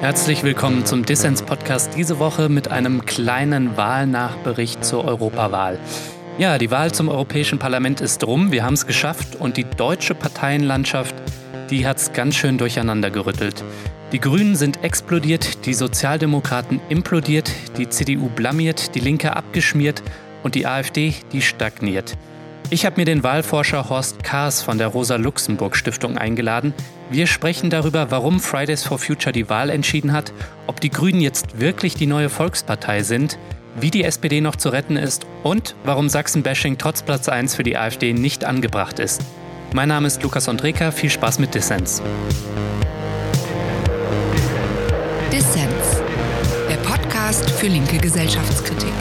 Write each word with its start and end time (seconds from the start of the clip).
Herzlich 0.00 0.42
willkommen 0.42 0.86
zum 0.86 1.04
Dissens-Podcast 1.04 1.94
diese 1.94 2.18
Woche 2.18 2.48
mit 2.48 2.68
einem 2.68 3.04
kleinen 3.04 3.76
Wahlnachbericht 3.76 4.82
zur 4.82 5.04
Europawahl. 5.04 5.78
Ja, 6.38 6.56
die 6.56 6.70
Wahl 6.70 6.90
zum 6.90 7.10
Europäischen 7.10 7.58
Parlament 7.58 8.00
ist 8.00 8.26
rum, 8.26 8.50
wir 8.50 8.64
haben 8.64 8.72
es 8.72 8.86
geschafft 8.86 9.36
und 9.36 9.58
die 9.58 9.64
deutsche 9.64 10.14
Parteienlandschaft, 10.14 11.14
die 11.68 11.86
hat 11.86 11.98
es 11.98 12.14
ganz 12.14 12.36
schön 12.36 12.56
durcheinander 12.56 13.10
gerüttelt. 13.10 13.62
Die 14.12 14.20
Grünen 14.20 14.56
sind 14.56 14.82
explodiert, 14.82 15.66
die 15.66 15.74
Sozialdemokraten 15.74 16.80
implodiert, 16.88 17.52
die 17.76 17.90
CDU 17.90 18.30
blamiert, 18.30 18.94
die 18.94 19.00
Linke 19.00 19.36
abgeschmiert 19.36 20.02
und 20.42 20.54
die 20.54 20.66
AfD, 20.66 21.12
die 21.32 21.42
stagniert. 21.42 22.16
Ich 22.70 22.86
habe 22.86 22.96
mir 22.98 23.04
den 23.04 23.22
Wahlforscher 23.22 23.90
Horst 23.90 24.24
Kaas 24.24 24.62
von 24.62 24.78
der 24.78 24.88
Rosa-Luxemburg-Stiftung 24.88 26.16
eingeladen. 26.16 26.72
Wir 27.12 27.26
sprechen 27.26 27.70
darüber, 27.70 28.12
warum 28.12 28.38
Fridays 28.38 28.84
for 28.84 28.96
Future 28.96 29.32
die 29.32 29.48
Wahl 29.48 29.68
entschieden 29.70 30.12
hat, 30.12 30.32
ob 30.68 30.80
die 30.80 30.90
Grünen 30.90 31.20
jetzt 31.20 31.58
wirklich 31.58 31.94
die 31.94 32.06
neue 32.06 32.28
Volkspartei 32.28 33.02
sind, 33.02 33.36
wie 33.80 33.90
die 33.90 34.04
SPD 34.04 34.40
noch 34.40 34.54
zu 34.54 34.68
retten 34.68 34.96
ist 34.96 35.26
und 35.42 35.74
warum 35.82 36.08
Sachsen-Bashing 36.08 36.78
trotz 36.78 37.02
Platz 37.02 37.28
1 37.28 37.56
für 37.56 37.64
die 37.64 37.76
AfD 37.76 38.12
nicht 38.12 38.44
angebracht 38.44 39.00
ist. 39.00 39.22
Mein 39.72 39.88
Name 39.88 40.06
ist 40.06 40.22
Lukas 40.22 40.48
Andreka, 40.48 40.92
viel 40.92 41.10
Spaß 41.10 41.40
mit 41.40 41.52
Dissens. 41.52 42.00
Dissens, 45.32 46.02
der 46.68 46.76
Podcast 46.76 47.50
für 47.50 47.66
linke 47.66 47.98
Gesellschaftskritik. 47.98 48.94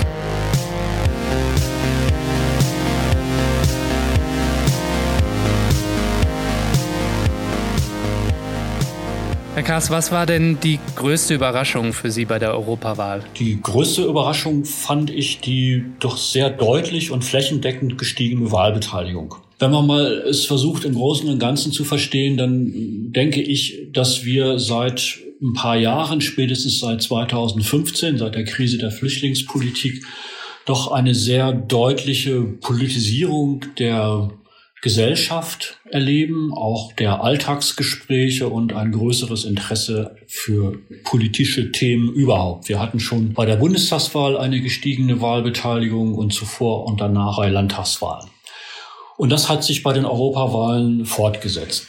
Herr 9.60 9.66
Kaas, 9.66 9.90
was 9.90 10.10
war 10.14 10.26
denn 10.26 10.58
die 10.64 10.80
größte 10.96 11.34
Überraschung 11.34 11.92
für 11.92 12.12
Sie 12.12 12.24
bei 12.24 12.40
der 12.40 12.54
Europawahl? 12.54 13.26
Die 13.40 13.60
größte 13.62 14.04
Überraschung 14.04 14.64
fand 14.64 15.10
ich 15.10 15.42
die 15.42 15.84
doch 16.00 16.16
sehr 16.16 16.50
deutlich 16.50 17.12
und 17.12 17.26
flächendeckend 17.26 17.98
gestiegene 17.98 18.54
Wahlbeteiligung. 18.54 19.36
Wenn 19.60 19.72
man 19.72 19.86
mal 19.86 20.24
es 20.30 20.46
versucht, 20.46 20.86
im 20.86 20.94
Großen 20.94 21.28
und 21.28 21.40
Ganzen 21.40 21.74
zu 21.74 21.84
verstehen, 21.84 22.38
dann 22.38 23.12
denke 23.12 23.42
ich, 23.42 23.90
dass 23.92 24.24
wir 24.24 24.60
seit 24.60 25.20
ein 25.42 25.52
paar 25.52 25.76
Jahren, 25.76 26.22
spätestens 26.22 26.80
seit 26.80 27.02
2015, 27.02 28.18
seit 28.18 28.36
der 28.36 28.46
Krise 28.46 28.78
der 28.78 28.92
Flüchtlingspolitik, 28.92 30.06
doch 30.66 30.90
eine 30.90 31.14
sehr 31.14 31.52
deutliche 31.52 32.44
Politisierung 32.44 33.66
der 33.78 34.30
Gesellschaft 34.82 35.80
erleben, 35.90 36.54
auch 36.54 36.94
der 36.94 37.22
Alltagsgespräche 37.22 38.48
und 38.48 38.74
ein 38.74 38.92
größeres 38.92 39.44
Interesse 39.44 40.16
für 40.28 40.80
politische 41.04 41.72
Themen 41.72 42.14
überhaupt. 42.14 42.70
Wir 42.70 42.80
hatten 42.80 43.00
schon 43.00 43.34
bei 43.34 43.46
der 43.46 43.58
Bundestagswahl 43.58 44.38
eine 44.38 44.62
gestiegene 44.62 45.20
Wahlbeteiligung 45.22 46.16
und 46.16 46.34
zuvor 46.34 46.86
und 46.86 47.02
danach 47.02 47.38
bei 47.38 47.50
Landtagswahlen. 47.50 48.30
Und 49.18 49.30
das 49.30 49.50
hat 49.50 49.66
sich 49.66 49.84
bei 49.84 49.92
den 49.92 50.06
Europawahlen 50.06 51.06
fortgesetzt. 51.06 51.88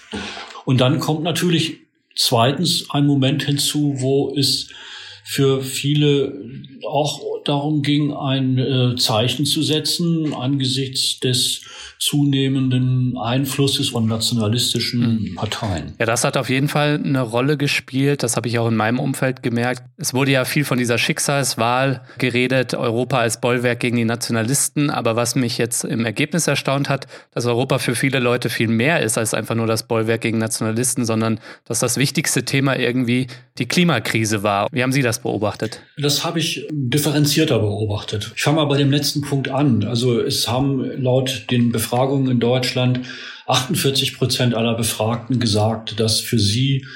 Und 0.64 0.80
dann 0.80 0.98
kommt 0.98 1.22
natürlich 1.22 1.78
zweitens 2.16 2.90
ein 2.90 3.06
Moment 3.06 3.44
hinzu, 3.44 3.94
wo 3.98 4.34
es 4.34 4.68
für 5.30 5.62
viele 5.62 6.32
auch 6.84 7.20
darum 7.44 7.82
ging, 7.82 8.12
ein 8.12 8.58
äh, 8.58 8.96
Zeichen 8.96 9.46
zu 9.46 9.62
setzen 9.62 10.34
angesichts 10.34 11.20
des 11.20 11.62
zunehmenden 12.00 13.16
Einflusses 13.18 13.90
von 13.90 14.06
nationalistischen 14.06 15.30
mhm. 15.30 15.34
Parteien. 15.36 15.92
Ja, 16.00 16.06
das 16.06 16.24
hat 16.24 16.36
auf 16.36 16.48
jeden 16.48 16.68
Fall 16.68 17.00
eine 17.04 17.20
Rolle 17.20 17.56
gespielt. 17.56 18.22
Das 18.22 18.36
habe 18.36 18.48
ich 18.48 18.58
auch 18.58 18.68
in 18.68 18.76
meinem 18.76 18.98
Umfeld 18.98 19.42
gemerkt. 19.42 19.84
Es 19.98 20.14
wurde 20.14 20.32
ja 20.32 20.44
viel 20.44 20.64
von 20.64 20.78
dieser 20.78 20.98
Schicksalswahl 20.98 22.02
geredet, 22.18 22.74
Europa 22.74 23.18
als 23.18 23.40
Bollwerk 23.40 23.80
gegen 23.80 23.98
die 23.98 24.04
Nationalisten. 24.04 24.90
Aber 24.90 25.14
was 25.14 25.36
mich 25.36 25.58
jetzt 25.58 25.84
im 25.84 26.04
Ergebnis 26.06 26.46
erstaunt 26.46 26.88
hat, 26.88 27.06
dass 27.32 27.46
Europa 27.46 27.78
für 27.78 27.94
viele 27.94 28.18
Leute 28.18 28.48
viel 28.48 28.68
mehr 28.68 29.00
ist 29.00 29.16
als 29.16 29.34
einfach 29.34 29.54
nur 29.54 29.66
das 29.66 29.86
Bollwerk 29.86 30.22
gegen 30.22 30.38
Nationalisten, 30.38 31.04
sondern 31.04 31.38
dass 31.66 31.78
das 31.80 31.98
wichtigste 31.98 32.44
Thema 32.44 32.76
irgendwie 32.76 33.26
die 33.58 33.68
Klimakrise 33.68 34.42
war. 34.42 34.68
Wie 34.72 34.82
haben 34.82 34.92
Sie 34.92 35.02
das 35.02 35.19
beobachtet? 35.22 35.80
Das 35.96 36.24
habe 36.24 36.38
ich 36.38 36.66
differenzierter 36.70 37.58
beobachtet. 37.58 38.32
Ich 38.36 38.42
fange 38.42 38.56
mal 38.56 38.64
bei 38.64 38.78
dem 38.78 38.90
letzten 38.90 39.22
Punkt 39.22 39.48
an. 39.48 39.84
Also 39.84 40.20
es 40.20 40.48
haben 40.48 40.82
laut 41.02 41.46
den 41.50 41.72
Befragungen 41.72 42.30
in 42.30 42.40
Deutschland 42.40 43.00
48 43.46 44.16
Prozent 44.16 44.54
aller 44.54 44.74
Befragten 44.74 45.40
gesagt, 45.40 45.98
dass 45.98 46.20
für 46.20 46.38
sie 46.38 46.86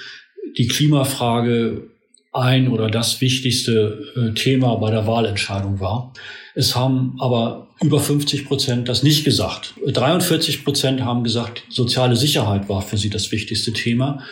die 0.57 0.69
Klimafrage 0.69 1.89
ein 2.33 2.69
oder 2.69 2.91
das 2.91 3.21
wichtigste 3.21 4.05
äh, 4.17 4.34
Thema 4.34 4.75
bei 4.77 4.91
der 4.91 5.07
Wahlentscheidung 5.07 5.81
war. 5.81 6.13
Es 6.55 6.75
haben 6.75 7.17
aber 7.21 7.69
über 7.81 8.01
50 8.01 8.47
Prozent 8.47 8.89
das 8.89 9.03
nicht 9.03 9.25
gesagt. 9.25 9.75
43 9.87 10.65
Prozent 10.65 11.03
haben 11.03 11.25
gesagt, 11.25 11.65
soziale 11.69 12.17
Sicherheit 12.17 12.69
war 12.69 12.83
für 12.83 12.97
sie 12.97 13.11
das 13.11 13.31
wichtigste 13.31 13.73
Thema. 13.73 14.25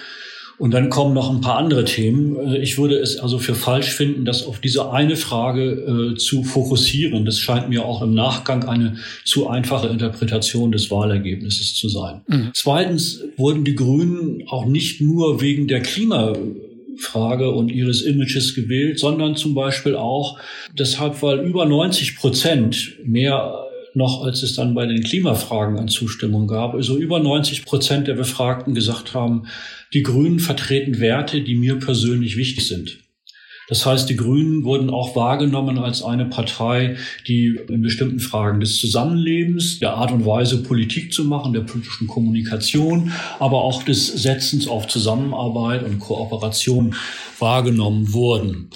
Und 0.62 0.70
dann 0.70 0.90
kommen 0.90 1.12
noch 1.12 1.28
ein 1.28 1.40
paar 1.40 1.58
andere 1.58 1.84
Themen. 1.84 2.36
Äh, 2.36 2.58
ich 2.58 2.78
würde 2.78 2.94
es 2.94 3.18
also 3.18 3.38
für 3.38 3.56
falsch 3.56 3.90
finden, 3.90 4.24
das 4.24 4.46
auf 4.46 4.60
diese 4.60 4.92
eine 4.92 5.16
Frage 5.16 6.12
äh, 6.12 6.14
zu 6.16 6.44
fokussieren. 6.44 7.24
Das 7.24 7.40
scheint 7.40 7.68
mir 7.68 7.84
auch 7.84 8.00
im 8.00 8.14
Nachgang 8.14 8.62
eine 8.68 8.94
zu 9.24 9.48
einfache 9.48 9.88
Interpretation 9.88 10.70
des 10.70 10.88
Wahlergebnisses 10.88 11.74
zu 11.74 11.88
sein. 11.88 12.20
Mhm. 12.28 12.50
Zweitens 12.54 13.24
wurden 13.36 13.64
die 13.64 13.74
Grünen 13.74 14.44
auch 14.46 14.64
nicht 14.64 15.00
nur 15.00 15.40
wegen 15.40 15.66
der 15.66 15.82
Klimafrage 15.82 17.50
und 17.50 17.72
ihres 17.72 18.02
Images 18.02 18.54
gewählt, 18.54 19.00
sondern 19.00 19.34
zum 19.34 19.54
Beispiel 19.54 19.96
auch 19.96 20.38
deshalb, 20.78 21.24
weil 21.24 21.40
über 21.40 21.66
90 21.66 22.14
Prozent 22.14 22.98
mehr 23.04 23.64
noch 23.94 24.24
als 24.24 24.42
es 24.42 24.54
dann 24.54 24.74
bei 24.74 24.86
den 24.86 25.02
Klimafragen 25.02 25.78
an 25.78 25.88
Zustimmung 25.88 26.46
gab. 26.46 26.74
Also 26.74 26.96
über 26.96 27.20
90 27.20 27.64
Prozent 27.64 28.08
der 28.08 28.14
Befragten 28.14 28.74
gesagt 28.74 29.14
haben, 29.14 29.44
die 29.92 30.02
Grünen 30.02 30.40
vertreten 30.40 31.00
Werte, 31.00 31.42
die 31.42 31.54
mir 31.54 31.78
persönlich 31.78 32.36
wichtig 32.36 32.66
sind. 32.66 32.98
Das 33.68 33.86
heißt, 33.86 34.08
die 34.10 34.16
Grünen 34.16 34.64
wurden 34.64 34.90
auch 34.90 35.16
wahrgenommen 35.16 35.78
als 35.78 36.02
eine 36.02 36.26
Partei, 36.26 36.96
die 37.26 37.58
in 37.68 37.80
bestimmten 37.80 38.20
Fragen 38.20 38.60
des 38.60 38.78
Zusammenlebens, 38.78 39.78
der 39.78 39.94
Art 39.94 40.12
und 40.12 40.26
Weise, 40.26 40.62
Politik 40.62 41.12
zu 41.12 41.24
machen, 41.24 41.52
der 41.52 41.60
politischen 41.60 42.06
Kommunikation, 42.06 43.12
aber 43.38 43.62
auch 43.62 43.82
des 43.82 44.08
Setzens 44.08 44.68
auf 44.68 44.88
Zusammenarbeit 44.88 45.84
und 45.84 46.00
Kooperation 46.00 46.94
wahrgenommen 47.38 48.12
wurden. 48.12 48.68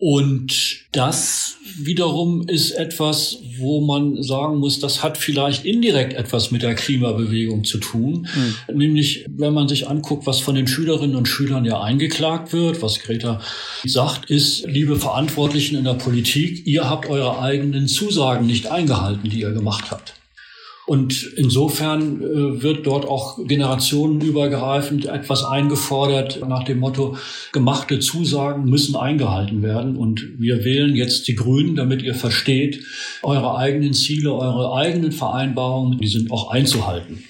Und 0.00 0.86
das 0.92 1.56
wiederum 1.76 2.48
ist 2.48 2.70
etwas, 2.70 3.36
wo 3.58 3.82
man 3.82 4.22
sagen 4.22 4.56
muss, 4.56 4.80
das 4.80 5.02
hat 5.02 5.18
vielleicht 5.18 5.66
indirekt 5.66 6.14
etwas 6.14 6.50
mit 6.50 6.62
der 6.62 6.74
Klimabewegung 6.74 7.64
zu 7.64 7.76
tun. 7.76 8.26
Mhm. 8.34 8.78
Nämlich, 8.78 9.26
wenn 9.28 9.52
man 9.52 9.68
sich 9.68 9.88
anguckt, 9.88 10.26
was 10.26 10.40
von 10.40 10.54
den 10.54 10.66
Schülerinnen 10.66 11.16
und 11.16 11.28
Schülern 11.28 11.66
ja 11.66 11.82
eingeklagt 11.82 12.54
wird, 12.54 12.80
was 12.80 13.00
Greta 13.00 13.42
sagt, 13.84 14.30
ist, 14.30 14.64
liebe 14.66 14.96
Verantwortlichen 14.96 15.76
in 15.76 15.84
der 15.84 15.94
Politik, 15.94 16.66
ihr 16.66 16.88
habt 16.88 17.06
eure 17.06 17.38
eigenen 17.38 17.86
Zusagen 17.86 18.46
nicht 18.46 18.68
eingehalten, 18.68 19.28
die 19.28 19.40
ihr 19.40 19.52
gemacht 19.52 19.90
habt. 19.90 20.14
Und 20.90 21.34
insofern 21.36 22.20
äh, 22.20 22.62
wird 22.64 22.84
dort 22.84 23.06
auch 23.06 23.38
generationenübergreifend 23.46 25.06
etwas 25.06 25.44
eingefordert 25.44 26.40
nach 26.48 26.64
dem 26.64 26.80
Motto, 26.80 27.16
gemachte 27.52 28.00
Zusagen 28.00 28.64
müssen 28.64 28.96
eingehalten 28.96 29.62
werden. 29.62 29.94
Und 29.94 30.26
wir 30.40 30.64
wählen 30.64 30.96
jetzt 30.96 31.28
die 31.28 31.36
Grünen, 31.36 31.76
damit 31.76 32.02
ihr 32.02 32.16
versteht, 32.16 32.82
eure 33.22 33.56
eigenen 33.56 33.92
Ziele, 33.92 34.34
eure 34.34 34.74
eigenen 34.74 35.12
Vereinbarungen, 35.12 36.00
die 36.00 36.08
sind 36.08 36.32
auch 36.32 36.50
einzuhalten. 36.50 37.22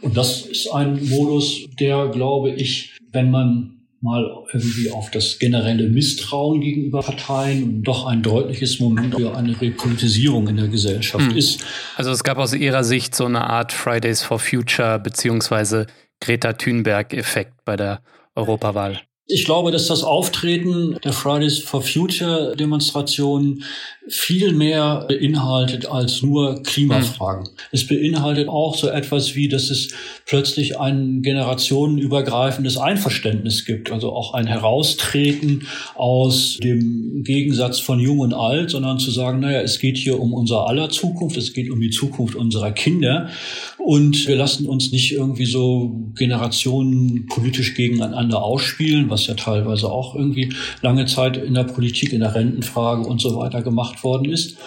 Und 0.00 0.16
das 0.16 0.42
ist 0.42 0.72
ein 0.72 1.04
Modus, 1.08 1.64
der, 1.80 2.10
glaube 2.10 2.52
ich, 2.52 2.92
wenn 3.10 3.32
man 3.32 3.77
mal 4.00 4.44
irgendwie 4.52 4.90
auf 4.90 5.10
das 5.10 5.38
generelle 5.38 5.88
Misstrauen 5.88 6.60
gegenüber 6.60 7.00
Parteien 7.00 7.64
und 7.64 7.82
doch 7.82 8.06
ein 8.06 8.22
deutliches 8.22 8.78
Moment 8.78 9.14
für 9.14 9.36
eine 9.36 9.60
Repolitisierung 9.60 10.48
in 10.48 10.56
der 10.56 10.68
Gesellschaft 10.68 11.30
hm. 11.30 11.36
ist. 11.36 11.64
Also 11.96 12.10
es 12.10 12.22
gab 12.22 12.38
aus 12.38 12.54
Ihrer 12.54 12.84
Sicht 12.84 13.14
so 13.14 13.24
eine 13.24 13.48
Art 13.48 13.72
Fridays 13.72 14.22
for 14.22 14.38
Future 14.38 14.98
beziehungsweise 14.98 15.86
Greta 16.20 16.52
Thunberg-Effekt 16.52 17.64
bei 17.64 17.76
der 17.76 18.02
Europawahl. 18.34 19.00
Ich 19.30 19.44
glaube, 19.44 19.70
dass 19.70 19.88
das 19.88 20.04
Auftreten 20.04 20.96
der 21.04 21.12
Fridays 21.12 21.58
for 21.58 21.82
Future 21.82 22.56
Demonstrationen 22.56 23.62
viel 24.08 24.52
mehr 24.52 25.04
beinhaltet 25.06 25.86
als 25.86 26.22
nur 26.22 26.62
Klimafragen. 26.62 27.44
Mhm. 27.44 27.56
Es 27.72 27.86
beinhaltet 27.86 28.48
auch 28.48 28.74
so 28.74 28.88
etwas 28.88 29.34
wie, 29.34 29.48
dass 29.48 29.68
es 29.68 29.88
plötzlich 30.24 30.78
ein 30.78 31.22
generationenübergreifendes 31.22 32.78
Einverständnis 32.78 33.64
gibt, 33.64 33.92
also 33.92 34.12
auch 34.12 34.34
ein 34.34 34.46
Heraustreten 34.46 35.66
aus 35.94 36.58
dem 36.62 37.22
Gegensatz 37.22 37.80
von 37.80 38.00
Jung 38.00 38.20
und 38.20 38.32
Alt, 38.32 38.70
sondern 38.70 38.98
zu 38.98 39.10
sagen, 39.10 39.40
naja, 39.40 39.60
es 39.60 39.78
geht 39.78 39.98
hier 39.98 40.18
um 40.18 40.32
unser 40.32 40.66
aller 40.66 40.88
Zukunft, 40.88 41.36
es 41.36 41.52
geht 41.52 41.70
um 41.70 41.80
die 41.80 41.90
Zukunft 41.90 42.34
unserer 42.34 42.72
Kinder 42.72 43.28
und 43.78 44.26
wir 44.26 44.36
lassen 44.36 44.66
uns 44.66 44.90
nicht 44.90 45.12
irgendwie 45.12 45.46
so 45.46 45.94
Generationen 46.16 47.26
politisch 47.26 47.74
gegeneinander 47.74 48.42
ausspielen, 48.42 49.10
was 49.18 49.26
ja 49.26 49.34
teilweise 49.34 49.90
auch 49.90 50.14
irgendwie 50.14 50.54
lange 50.80 51.06
Zeit 51.06 51.36
in 51.36 51.54
der 51.54 51.64
Politik, 51.64 52.12
in 52.12 52.20
der 52.20 52.34
Rentenfrage 52.34 53.02
und 53.02 53.20
so 53.20 53.36
weiter 53.36 53.62
gemacht 53.62 54.04
worden 54.04 54.30
ist. 54.30 54.58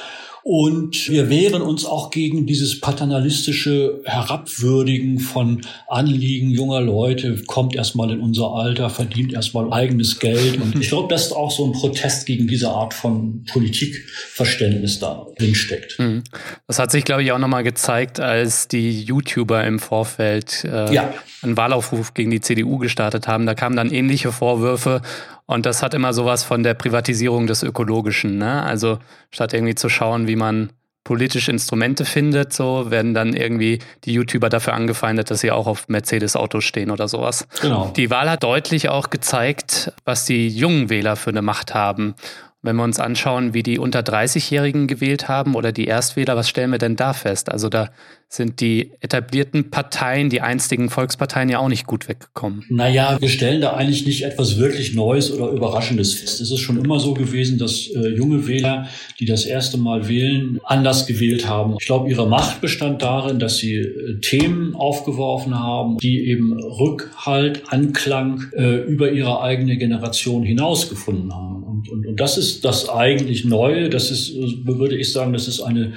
Und 0.43 1.09
wir 1.09 1.29
wehren 1.29 1.61
uns 1.61 1.85
auch 1.85 2.09
gegen 2.09 2.47
dieses 2.47 2.79
paternalistische 2.79 4.01
Herabwürdigen 4.05 5.19
von 5.19 5.61
Anliegen 5.87 6.49
junger 6.49 6.81
Leute, 6.81 7.43
kommt 7.45 7.75
erstmal 7.75 8.09
in 8.11 8.21
unser 8.21 8.51
Alter, 8.51 8.89
verdient 8.89 9.33
erstmal 9.33 9.71
eigenes 9.71 10.19
Geld. 10.19 10.59
Und 10.59 10.79
ich 10.79 10.89
glaube, 10.89 11.13
dass 11.13 11.31
auch 11.31 11.51
so 11.51 11.65
ein 11.65 11.73
Protest 11.73 12.25
gegen 12.25 12.47
diese 12.47 12.69
Art 12.69 12.93
von 12.93 13.45
Politikverständnis 13.51 14.99
da 14.99 15.27
drin 15.37 15.53
steckt. 15.53 15.99
Mhm. 15.99 16.23
Das 16.67 16.79
hat 16.79 16.91
sich, 16.91 17.05
glaube 17.05 17.23
ich, 17.23 17.31
auch 17.31 17.39
nochmal 17.39 17.63
gezeigt, 17.63 18.19
als 18.19 18.67
die 18.67 19.03
YouTuber 19.03 19.63
im 19.63 19.77
Vorfeld 19.77 20.63
äh, 20.63 20.91
ja. 20.93 21.13
einen 21.43 21.55
Wahlaufruf 21.55 22.15
gegen 22.15 22.31
die 22.31 22.41
CDU 22.41 22.79
gestartet 22.79 23.27
haben. 23.27 23.45
Da 23.45 23.53
kamen 23.53 23.75
dann 23.75 23.91
ähnliche 23.91 24.31
Vorwürfe 24.31 25.01
und 25.51 25.65
das 25.65 25.83
hat 25.83 25.93
immer 25.93 26.13
sowas 26.13 26.45
von 26.45 26.63
der 26.63 26.75
Privatisierung 26.75 27.45
des 27.45 27.61
Ökologischen. 27.61 28.37
Ne? 28.37 28.63
Also 28.63 28.99
statt 29.31 29.53
irgendwie 29.53 29.75
zu 29.75 29.89
schauen, 29.89 30.25
wie 30.27 30.37
man 30.37 30.71
politische 31.03 31.51
Instrumente 31.51 32.05
findet, 32.05 32.53
so 32.53 32.89
werden 32.89 33.13
dann 33.13 33.33
irgendwie 33.33 33.79
die 34.05 34.13
YouTuber 34.13 34.47
dafür 34.47 34.75
angefeindet, 34.75 35.29
dass 35.29 35.41
sie 35.41 35.51
auch 35.51 35.67
auf 35.67 35.89
Mercedes-Autos 35.89 36.63
stehen 36.63 36.89
oder 36.89 37.09
sowas. 37.09 37.47
Genau. 37.59 37.91
Die 37.97 38.09
Wahl 38.09 38.29
hat 38.29 38.43
deutlich 38.43 38.87
auch 38.87 39.09
gezeigt, 39.09 39.91
was 40.05 40.23
die 40.23 40.47
jungen 40.47 40.89
Wähler 40.89 41.17
für 41.17 41.31
eine 41.31 41.41
Macht 41.41 41.73
haben. 41.73 42.15
Wenn 42.61 42.77
wir 42.77 42.83
uns 42.83 43.01
anschauen, 43.01 43.53
wie 43.53 43.63
die 43.63 43.77
unter 43.77 44.01
30-Jährigen 44.01 44.87
gewählt 44.87 45.27
haben 45.27 45.55
oder 45.55 45.73
die 45.73 45.85
Erstwähler, 45.85 46.37
was 46.37 46.47
stellen 46.47 46.71
wir 46.71 46.77
denn 46.77 46.95
da 46.95 47.11
fest? 47.11 47.51
Also 47.51 47.67
da 47.67 47.89
sind 48.33 48.61
die 48.61 48.91
etablierten 49.01 49.71
Parteien, 49.71 50.29
die 50.29 50.39
einstigen 50.39 50.89
Volksparteien 50.89 51.49
ja 51.49 51.59
auch 51.59 51.67
nicht 51.67 51.85
gut 51.85 52.07
weggekommen. 52.07 52.63
Naja, 52.69 53.17
wir 53.19 53.27
stellen 53.27 53.59
da 53.59 53.73
eigentlich 53.73 54.05
nicht 54.05 54.23
etwas 54.23 54.57
wirklich 54.57 54.95
Neues 54.95 55.31
oder 55.33 55.51
Überraschendes 55.51 56.13
fest. 56.13 56.39
Es 56.39 56.49
ist 56.49 56.61
schon 56.61 56.81
immer 56.81 56.97
so 57.01 57.13
gewesen, 57.13 57.57
dass 57.57 57.89
äh, 57.89 58.15
junge 58.15 58.47
Wähler, 58.47 58.87
die 59.19 59.25
das 59.25 59.43
erste 59.43 59.77
Mal 59.77 60.07
wählen, 60.07 60.61
anders 60.63 61.07
gewählt 61.07 61.45
haben. 61.45 61.75
Ich 61.77 61.85
glaube, 61.85 62.09
ihre 62.09 62.25
Macht 62.25 62.61
bestand 62.61 63.01
darin, 63.01 63.37
dass 63.37 63.57
sie 63.57 63.75
äh, 63.75 64.21
Themen 64.21 64.75
aufgeworfen 64.75 65.59
haben, 65.59 65.97
die 65.97 66.29
eben 66.29 66.53
Rückhalt, 66.57 67.63
Anklang 67.67 68.45
äh, 68.53 68.77
über 68.77 69.11
ihre 69.11 69.41
eigene 69.41 69.75
Generation 69.75 70.43
hinaus 70.43 70.89
gefunden 70.89 71.33
haben. 71.33 71.63
Und, 71.63 71.89
und, 71.89 72.07
und 72.07 72.17
das 72.17 72.37
ist 72.37 72.63
das 72.63 72.87
eigentlich 72.87 73.43
Neue. 73.43 73.89
Das 73.89 74.09
ist, 74.09 74.29
äh, 74.29 74.65
würde 74.65 74.95
ich 74.95 75.11
sagen, 75.11 75.33
das 75.33 75.49
ist 75.49 75.59
eine 75.59 75.91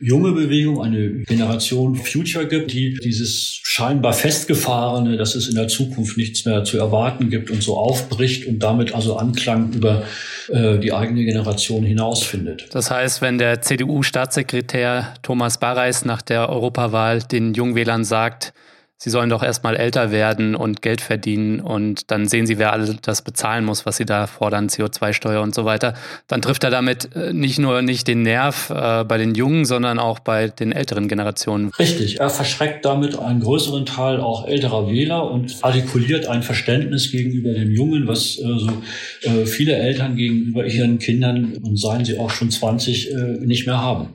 junge 0.00 0.32
Bewegung, 0.32 0.82
eine 0.82 1.10
Generation 1.24 1.94
Future 1.94 2.48
gibt, 2.48 2.72
die 2.72 2.94
dieses 2.94 3.60
scheinbar 3.62 4.14
festgefahrene, 4.14 5.18
dass 5.18 5.34
es 5.34 5.48
in 5.48 5.54
der 5.54 5.68
Zukunft 5.68 6.16
nichts 6.16 6.46
mehr 6.46 6.64
zu 6.64 6.78
erwarten 6.78 7.28
gibt 7.28 7.50
und 7.50 7.62
so 7.62 7.76
aufbricht 7.76 8.46
und 8.46 8.60
damit 8.60 8.94
also 8.94 9.16
Anklang 9.16 9.72
über 9.74 10.02
äh, 10.48 10.78
die 10.78 10.92
eigene 10.92 11.24
Generation 11.24 11.84
hinausfindet. 11.84 12.68
Das 12.72 12.90
heißt, 12.90 13.20
wenn 13.20 13.36
der 13.36 13.60
CDU-Staatssekretär 13.60 15.14
Thomas 15.22 15.60
Barreis 15.60 16.04
nach 16.04 16.22
der 16.22 16.48
Europawahl 16.48 17.20
den 17.20 17.52
Jungwählern 17.52 18.04
sagt, 18.04 18.54
sie 19.02 19.08
sollen 19.08 19.30
doch 19.30 19.42
erstmal 19.42 19.76
älter 19.76 20.10
werden 20.12 20.54
und 20.54 20.82
Geld 20.82 21.00
verdienen 21.00 21.60
und 21.60 22.10
dann 22.10 22.28
sehen 22.28 22.46
sie, 22.46 22.58
wer 22.58 22.72
alles 22.72 22.94
das 23.00 23.22
bezahlen 23.22 23.64
muss, 23.64 23.86
was 23.86 23.96
sie 23.96 24.04
da 24.04 24.26
fordern, 24.26 24.68
CO2-Steuer 24.68 25.40
und 25.40 25.54
so 25.54 25.64
weiter. 25.64 25.94
Dann 26.28 26.42
trifft 26.42 26.64
er 26.64 26.70
damit 26.70 27.16
äh, 27.16 27.32
nicht 27.32 27.58
nur 27.58 27.80
nicht 27.80 28.06
den 28.08 28.22
Nerv 28.22 28.68
äh, 28.68 29.04
bei 29.04 29.16
den 29.16 29.34
Jungen, 29.34 29.64
sondern 29.64 29.98
auch 29.98 30.18
bei 30.18 30.48
den 30.48 30.72
älteren 30.72 31.08
Generationen. 31.08 31.70
Richtig, 31.78 32.20
er 32.20 32.28
verschreckt 32.28 32.84
damit 32.84 33.18
einen 33.18 33.40
größeren 33.40 33.86
Teil 33.86 34.20
auch 34.20 34.46
älterer 34.46 34.86
Wähler 34.90 35.30
und 35.30 35.56
artikuliert 35.62 36.26
ein 36.26 36.42
Verständnis 36.42 37.10
gegenüber 37.10 37.54
den 37.54 37.72
Jungen, 37.72 38.06
was 38.06 38.38
äh, 38.38 38.42
so 38.42 38.82
äh, 39.22 39.46
viele 39.46 39.76
Eltern 39.76 40.16
gegenüber 40.16 40.66
ihren 40.66 40.98
Kindern 40.98 41.54
und 41.62 41.80
seien 41.80 42.04
sie 42.04 42.18
auch 42.18 42.30
schon 42.30 42.50
20 42.50 43.10
äh, 43.10 43.14
nicht 43.46 43.66
mehr 43.66 43.80
haben. 43.80 44.10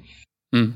Hm. 0.54 0.76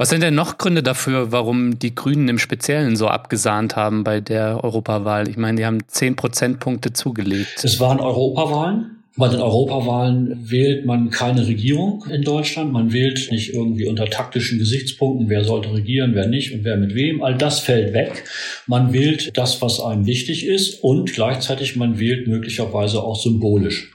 Was 0.00 0.08
sind 0.08 0.22
denn 0.22 0.34
noch 0.34 0.56
Gründe 0.56 0.82
dafür, 0.82 1.30
warum 1.30 1.78
die 1.78 1.94
Grünen 1.94 2.26
im 2.30 2.38
Speziellen 2.38 2.96
so 2.96 3.08
abgesahnt 3.08 3.76
haben 3.76 4.02
bei 4.02 4.22
der 4.22 4.64
Europawahl? 4.64 5.28
Ich 5.28 5.36
meine, 5.36 5.58
die 5.58 5.66
haben 5.66 5.80
zehn 5.88 6.16
Prozentpunkte 6.16 6.94
zugelegt. 6.94 7.62
Es 7.62 7.80
waren 7.80 8.00
Europawahlen. 8.00 9.02
Bei 9.18 9.28
den 9.28 9.40
Europawahlen 9.40 10.50
wählt 10.50 10.86
man 10.86 11.10
keine 11.10 11.46
Regierung 11.46 12.06
in 12.10 12.22
Deutschland. 12.22 12.72
Man 12.72 12.94
wählt 12.94 13.30
nicht 13.30 13.52
irgendwie 13.52 13.88
unter 13.88 14.06
taktischen 14.06 14.58
Gesichtspunkten, 14.58 15.28
wer 15.28 15.44
sollte 15.44 15.70
regieren, 15.74 16.12
wer 16.14 16.28
nicht 16.28 16.54
und 16.54 16.64
wer 16.64 16.78
mit 16.78 16.94
wem. 16.94 17.22
All 17.22 17.36
das 17.36 17.60
fällt 17.60 17.92
weg. 17.92 18.24
Man 18.66 18.94
wählt 18.94 19.36
das, 19.36 19.60
was 19.60 19.80
einem 19.80 20.06
wichtig 20.06 20.46
ist 20.46 20.82
und 20.82 21.12
gleichzeitig 21.12 21.76
man 21.76 21.98
wählt 21.98 22.26
möglicherweise 22.26 23.02
auch 23.02 23.20
symbolisch. 23.20 23.92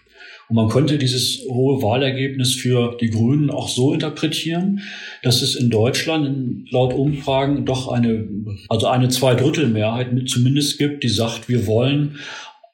Und 0.47 0.55
man 0.57 0.69
könnte 0.69 0.97
dieses 0.97 1.41
hohe 1.49 1.81
Wahlergebnis 1.81 2.53
für 2.53 2.95
die 3.01 3.09
Grünen 3.09 3.49
auch 3.49 3.67
so 3.67 3.93
interpretieren, 3.93 4.81
dass 5.23 5.41
es 5.41 5.55
in 5.55 5.69
Deutschland 5.69 6.71
laut 6.71 6.93
Umfragen 6.93 7.65
doch 7.65 7.87
eine, 7.87 8.27
also 8.69 8.87
eine 8.87 9.09
Zweidrittelmehrheit 9.09 10.09
zumindest 10.27 10.77
gibt, 10.77 11.03
die 11.03 11.09
sagt, 11.09 11.49
wir 11.49 11.65
wollen 11.65 12.19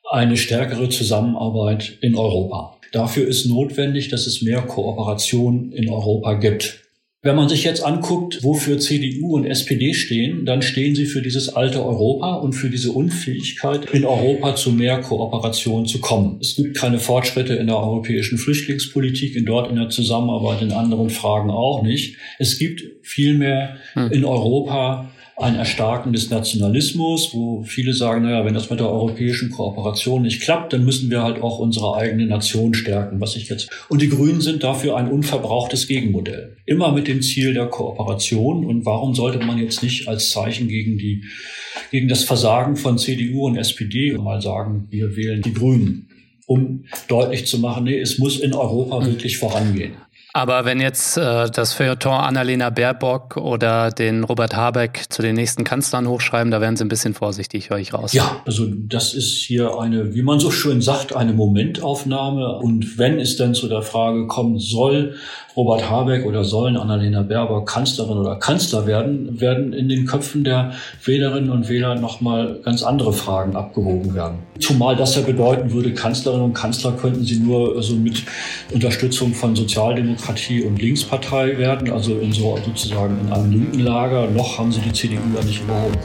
eine 0.09 0.35
stärkere 0.35 0.89
Zusammenarbeit 0.89 1.97
in 2.01 2.15
Europa. 2.15 2.77
Dafür 2.91 3.25
ist 3.25 3.45
notwendig, 3.45 4.09
dass 4.09 4.27
es 4.27 4.41
mehr 4.41 4.61
Kooperation 4.61 5.71
in 5.71 5.89
Europa 5.89 6.33
gibt. 6.33 6.80
Wenn 7.23 7.35
man 7.35 7.49
sich 7.49 7.63
jetzt 7.63 7.83
anguckt, 7.85 8.43
wofür 8.43 8.79
CDU 8.79 9.35
und 9.35 9.45
SPD 9.45 9.93
stehen, 9.93 10.43
dann 10.43 10.63
stehen 10.63 10.95
sie 10.95 11.05
für 11.05 11.21
dieses 11.21 11.49
alte 11.49 11.85
Europa 11.85 12.33
und 12.33 12.53
für 12.53 12.71
diese 12.71 12.91
Unfähigkeit, 12.91 13.91
in 13.91 14.05
Europa 14.05 14.55
zu 14.55 14.71
mehr 14.71 15.01
Kooperation 15.01 15.85
zu 15.85 15.99
kommen. 15.99 16.39
Es 16.41 16.55
gibt 16.55 16.75
keine 16.75 16.97
Fortschritte 16.97 17.53
in 17.53 17.67
der 17.67 17.77
europäischen 17.77 18.39
Flüchtlingspolitik, 18.39 19.35
in 19.35 19.45
dort 19.45 19.69
in 19.69 19.75
der 19.75 19.89
Zusammenarbeit, 19.89 20.63
in 20.63 20.71
anderen 20.71 21.11
Fragen 21.11 21.51
auch 21.51 21.83
nicht. 21.83 22.17
Es 22.39 22.57
gibt 22.57 22.81
vielmehr 23.03 23.77
hm. 23.93 24.11
in 24.11 24.25
Europa 24.25 25.11
ein 25.37 25.55
Erstarken 25.55 26.13
des 26.13 26.29
Nationalismus, 26.29 27.33
wo 27.33 27.63
viele 27.63 27.93
sagen, 27.93 28.23
naja, 28.23 28.45
wenn 28.45 28.53
das 28.53 28.69
mit 28.69 28.79
der 28.79 28.89
europäischen 28.89 29.49
Kooperation 29.49 30.21
nicht 30.21 30.41
klappt, 30.41 30.73
dann 30.73 30.85
müssen 30.85 31.09
wir 31.09 31.23
halt 31.23 31.41
auch 31.41 31.59
unsere 31.59 31.95
eigene 31.95 32.25
Nation 32.25 32.73
stärken, 32.73 33.19
was 33.19 33.35
ich 33.35 33.49
jetzt. 33.49 33.69
Und 33.89 34.01
die 34.01 34.09
Grünen 34.09 34.41
sind 34.41 34.63
dafür 34.63 34.97
ein 34.97 35.09
unverbrauchtes 35.09 35.87
Gegenmodell. 35.87 36.57
Immer 36.65 36.91
mit 36.91 37.07
dem 37.07 37.21
Ziel 37.21 37.53
der 37.53 37.67
Kooperation. 37.67 38.65
Und 38.65 38.85
warum 38.85 39.15
sollte 39.15 39.39
man 39.39 39.57
jetzt 39.57 39.81
nicht 39.81 40.07
als 40.07 40.29
Zeichen 40.29 40.67
gegen 40.67 40.97
die, 40.97 41.23
gegen 41.89 42.07
das 42.07 42.23
Versagen 42.23 42.75
von 42.75 42.97
CDU 42.97 43.47
und 43.47 43.57
SPD 43.57 44.13
mal 44.17 44.41
sagen, 44.41 44.87
wir 44.89 45.15
wählen 45.15 45.41
die 45.41 45.53
Grünen? 45.53 46.07
um 46.47 46.83
deutlich 47.07 47.47
zu 47.47 47.59
machen, 47.59 47.85
nee, 47.85 47.97
es 47.97 48.17
muss 48.17 48.37
in 48.37 48.53
Europa 48.53 49.05
wirklich 49.05 49.37
vorangehen. 49.37 49.93
Aber 50.33 50.63
wenn 50.63 50.79
jetzt 50.79 51.17
äh, 51.17 51.49
das 51.49 51.73
Feuilleton 51.73 52.13
Annalena 52.13 52.69
Baerbock 52.69 53.35
oder 53.37 53.91
den 53.91 54.23
Robert 54.23 54.55
Habeck 54.55 55.05
zu 55.09 55.21
den 55.21 55.35
nächsten 55.35 55.63
Kanzlern 55.63 56.07
hochschreiben, 56.07 56.51
da 56.51 56.61
werden 56.61 56.77
sie 56.77 56.85
ein 56.85 56.89
bisschen 56.89 57.13
vorsichtig, 57.13 57.69
höre 57.69 57.79
ich 57.79 57.93
raus. 57.93 58.13
Ja, 58.13 58.41
also 58.45 58.65
das 58.69 59.13
ist 59.13 59.33
hier 59.33 59.77
eine, 59.77 60.15
wie 60.15 60.21
man 60.21 60.39
so 60.39 60.49
schön 60.49 60.81
sagt, 60.81 61.15
eine 61.15 61.33
Momentaufnahme. 61.33 62.57
Und 62.57 62.97
wenn 62.97 63.19
es 63.19 63.35
denn 63.35 63.53
zu 63.53 63.67
der 63.67 63.81
Frage 63.81 64.27
kommen 64.27 64.57
soll, 64.57 65.15
Robert 65.55 65.89
Habeck 65.89 66.25
oder 66.25 66.43
sollen 66.43 66.77
Annalena 66.77 67.21
Baerbock 67.23 67.67
Kanzlerin 67.67 68.17
oder 68.17 68.35
Kanzler 68.37 68.85
werden, 68.85 69.41
werden 69.41 69.73
in 69.73 69.89
den 69.89 70.05
Köpfen 70.05 70.43
der 70.43 70.71
Wählerinnen 71.03 71.49
und 71.49 71.67
Wähler 71.69 71.95
nochmal 71.95 72.59
ganz 72.63 72.83
andere 72.83 73.13
Fragen 73.13 73.55
abgewogen 73.55 74.13
werden. 74.13 74.39
Zumal 74.59 74.95
das 74.95 75.15
ja 75.15 75.21
bedeuten 75.21 75.71
würde, 75.71 75.93
Kanzlerin 75.93 76.41
und 76.41 76.53
Kanzler 76.53 76.93
könnten 76.93 77.23
sie 77.23 77.39
nur 77.39 77.81
so 77.81 77.95
mit 77.95 78.23
Unterstützung 78.71 79.33
von 79.33 79.55
Sozialdemokratie 79.55 80.63
und 80.63 80.81
Linkspartei 80.81 81.57
werden, 81.57 81.91
also 81.91 82.17
in 82.17 82.31
so 82.31 82.57
sozusagen 82.65 83.17
in 83.19 83.33
einem 83.33 83.51
linken 83.51 83.79
Lager. 83.79 84.27
Noch 84.27 84.57
haben 84.57 84.71
sie 84.71 84.81
die 84.81 84.93
CDU 84.93 85.19
ja 85.35 85.43
nicht 85.43 85.61
überholt. 85.63 85.99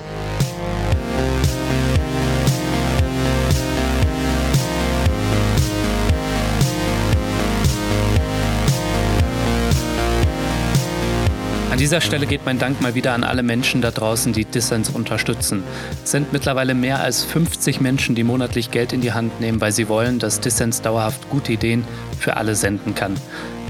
An 11.77 11.81
dieser 11.81 12.01
Stelle 12.01 12.25
geht 12.25 12.47
mein 12.47 12.59
Dank 12.59 12.81
mal 12.81 12.95
wieder 12.95 13.13
an 13.13 13.23
alle 13.23 13.43
Menschen 13.43 13.83
da 13.83 13.91
draußen, 13.91 14.33
die 14.33 14.47
Dissens 14.47 14.89
unterstützen. 14.89 15.63
Es 16.03 16.11
sind 16.11 16.33
mittlerweile 16.33 16.73
mehr 16.73 17.01
als 17.03 17.23
50 17.25 17.83
Menschen, 17.83 18.15
die 18.15 18.25
monatlich 18.25 18.71
Geld 18.71 18.95
in 18.95 19.03
die 19.03 19.13
Hand 19.13 19.43
nehmen, 19.43 19.61
weil 19.61 19.73
sie 19.73 19.87
wollen, 19.87 20.19
dass 20.19 20.41
Dissens 20.41 20.81
dauerhaft 20.81 21.29
gute 21.29 21.53
Ideen 21.53 21.85
für 22.19 22.39
alle 22.39 22.55
senden 22.55 22.95
kann. 22.95 23.13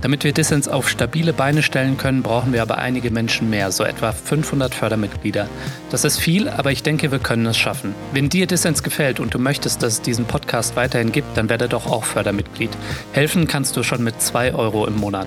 Damit 0.03 0.23
wir 0.23 0.33
Dissens 0.33 0.69
auf 0.69 0.89
stabile 0.89 1.33
Beine 1.33 1.65
stellen 1.65 1.97
können, 1.97 2.23
brauchen 2.23 2.53
wir 2.53 2.63
aber 2.63 2.79
einige 2.79 3.11
Menschen 3.11 3.51
mehr, 3.51 3.73
so 3.73 3.83
etwa 3.83 4.13
500 4.13 4.73
Fördermitglieder. 4.73 5.49
Das 5.91 6.05
ist 6.05 6.19
viel, 6.19 6.49
aber 6.49 6.71
ich 6.71 6.85
denke, 6.85 7.11
wir 7.11 7.19
können 7.19 7.47
es 7.47 7.57
schaffen. 7.57 7.93
Wenn 8.13 8.29
dir 8.29 8.47
Dissens 8.47 8.85
gefällt 8.85 9.19
und 9.19 9.35
du 9.35 9.41
möchtest, 9.41 9.83
dass 9.83 9.95
es 9.95 10.03
diesen 10.03 10.27
Podcast 10.27 10.77
weiterhin 10.77 11.11
gibt, 11.11 11.37
dann 11.37 11.49
werde 11.49 11.69
doch 11.69 11.87
auch 11.87 12.05
Fördermitglied. 12.05 12.71
Helfen 13.11 13.49
kannst 13.49 13.77
du 13.77 13.83
schon 13.83 14.05
mit 14.05 14.23
2 14.23 14.55
Euro 14.55 14.87
im 14.87 14.95
Monat. 14.95 15.27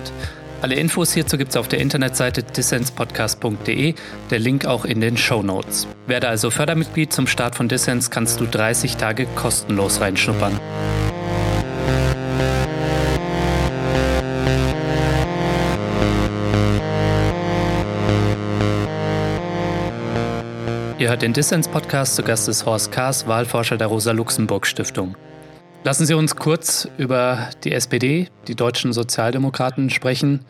Alle 0.62 0.74
Infos 0.74 1.14
hierzu 1.14 1.38
gibt 1.38 1.50
es 1.50 1.56
auf 1.56 1.68
der 1.68 1.78
Internetseite 1.78 2.42
dissenspodcast.de, 2.42 3.94
der 4.30 4.38
Link 4.38 4.66
auch 4.66 4.84
in 4.84 5.00
den 5.00 5.16
Show 5.16 5.42
Notes. 5.42 5.88
Werde 6.06 6.28
also 6.28 6.50
Fördermitglied 6.50 7.12
zum 7.14 7.26
Start 7.26 7.54
von 7.54 7.66
Dissens, 7.66 8.10
kannst 8.10 8.40
du 8.40 8.46
30 8.46 8.96
Tage 8.96 9.26
kostenlos 9.36 10.02
reinschnuppern. 10.02 10.60
Ihr 20.98 21.08
hört 21.08 21.22
den 21.22 21.32
Dissens-Podcast, 21.32 22.16
zu 22.16 22.22
Gast 22.22 22.46
ist 22.50 22.66
Horst 22.66 22.92
Kaas, 22.92 23.26
Wahlforscher 23.26 23.78
der 23.78 23.86
Rosa-Luxemburg-Stiftung. 23.86 25.16
Lassen 25.82 26.04
Sie 26.04 26.14
uns 26.14 26.36
kurz 26.36 26.88
über 26.98 27.48
die 27.64 27.72
SPD, 27.72 28.28
die 28.48 28.54
deutschen 28.54 28.92
Sozialdemokraten, 28.92 29.88
sprechen. 29.88 30.44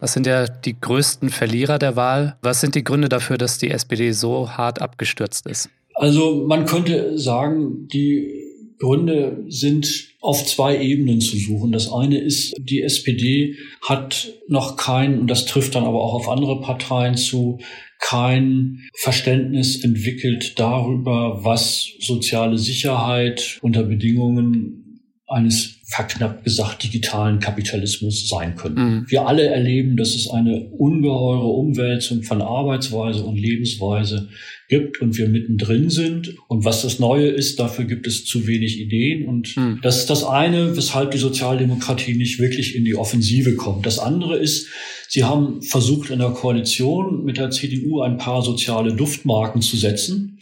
Das 0.00 0.12
sind 0.12 0.26
ja 0.26 0.46
die 0.46 0.78
größten 0.78 1.30
Verlierer 1.30 1.78
der 1.78 1.96
Wahl. 1.96 2.36
Was 2.42 2.60
sind 2.60 2.74
die 2.74 2.84
Gründe 2.84 3.08
dafür, 3.08 3.38
dass 3.38 3.56
die 3.56 3.70
SPD 3.70 4.12
so 4.12 4.50
hart 4.50 4.82
abgestürzt 4.82 5.46
ist? 5.46 5.70
Also 5.94 6.44
man 6.46 6.66
könnte 6.66 7.18
sagen, 7.18 7.88
die 7.88 8.45
Gründe 8.78 9.44
sind 9.48 10.08
auf 10.20 10.44
zwei 10.44 10.80
Ebenen 10.82 11.20
zu 11.20 11.36
suchen. 11.36 11.72
Das 11.72 11.90
eine 11.90 12.18
ist, 12.18 12.54
die 12.58 12.82
SPD 12.82 13.56
hat 13.82 14.32
noch 14.48 14.76
kein, 14.76 15.18
und 15.18 15.28
das 15.28 15.46
trifft 15.46 15.74
dann 15.74 15.84
aber 15.84 16.02
auch 16.02 16.14
auf 16.14 16.28
andere 16.28 16.60
Parteien 16.60 17.16
zu, 17.16 17.58
kein 17.98 18.80
Verständnis 18.94 19.82
entwickelt 19.82 20.58
darüber, 20.58 21.44
was 21.44 21.92
soziale 22.00 22.58
Sicherheit 22.58 23.58
unter 23.62 23.82
Bedingungen 23.82 25.00
eines 25.26 25.75
verknappt 25.88 26.42
gesagt 26.42 26.82
digitalen 26.82 27.38
Kapitalismus 27.38 28.28
sein 28.28 28.56
könnte. 28.56 28.80
Mhm. 28.80 29.06
Wir 29.08 29.26
alle 29.26 29.46
erleben, 29.46 29.96
dass 29.96 30.16
es 30.16 30.28
eine 30.28 30.68
ungeheure 30.70 31.46
Umwälzung 31.46 32.24
von 32.24 32.42
Arbeitsweise 32.42 33.22
und 33.22 33.36
Lebensweise 33.36 34.28
gibt 34.68 35.00
und 35.00 35.16
wir 35.16 35.28
mittendrin 35.28 35.88
sind. 35.88 36.34
Und 36.48 36.64
was 36.64 36.82
das 36.82 36.98
Neue 36.98 37.28
ist, 37.28 37.60
dafür 37.60 37.84
gibt 37.84 38.08
es 38.08 38.24
zu 38.24 38.48
wenig 38.48 38.80
Ideen. 38.80 39.28
Und 39.28 39.56
mhm. 39.56 39.78
das 39.80 39.98
ist 39.98 40.10
das 40.10 40.24
eine, 40.24 40.76
weshalb 40.76 41.12
die 41.12 41.18
Sozialdemokratie 41.18 42.14
nicht 42.14 42.40
wirklich 42.40 42.74
in 42.74 42.84
die 42.84 42.96
Offensive 42.96 43.54
kommt. 43.54 43.86
Das 43.86 44.00
andere 44.00 44.36
ist, 44.38 44.66
sie 45.08 45.22
haben 45.22 45.62
versucht, 45.62 46.10
in 46.10 46.18
der 46.18 46.30
Koalition 46.30 47.24
mit 47.24 47.36
der 47.36 47.50
CDU 47.50 48.00
ein 48.00 48.18
paar 48.18 48.42
soziale 48.42 48.92
Duftmarken 48.92 49.62
zu 49.62 49.76
setzen. 49.76 50.38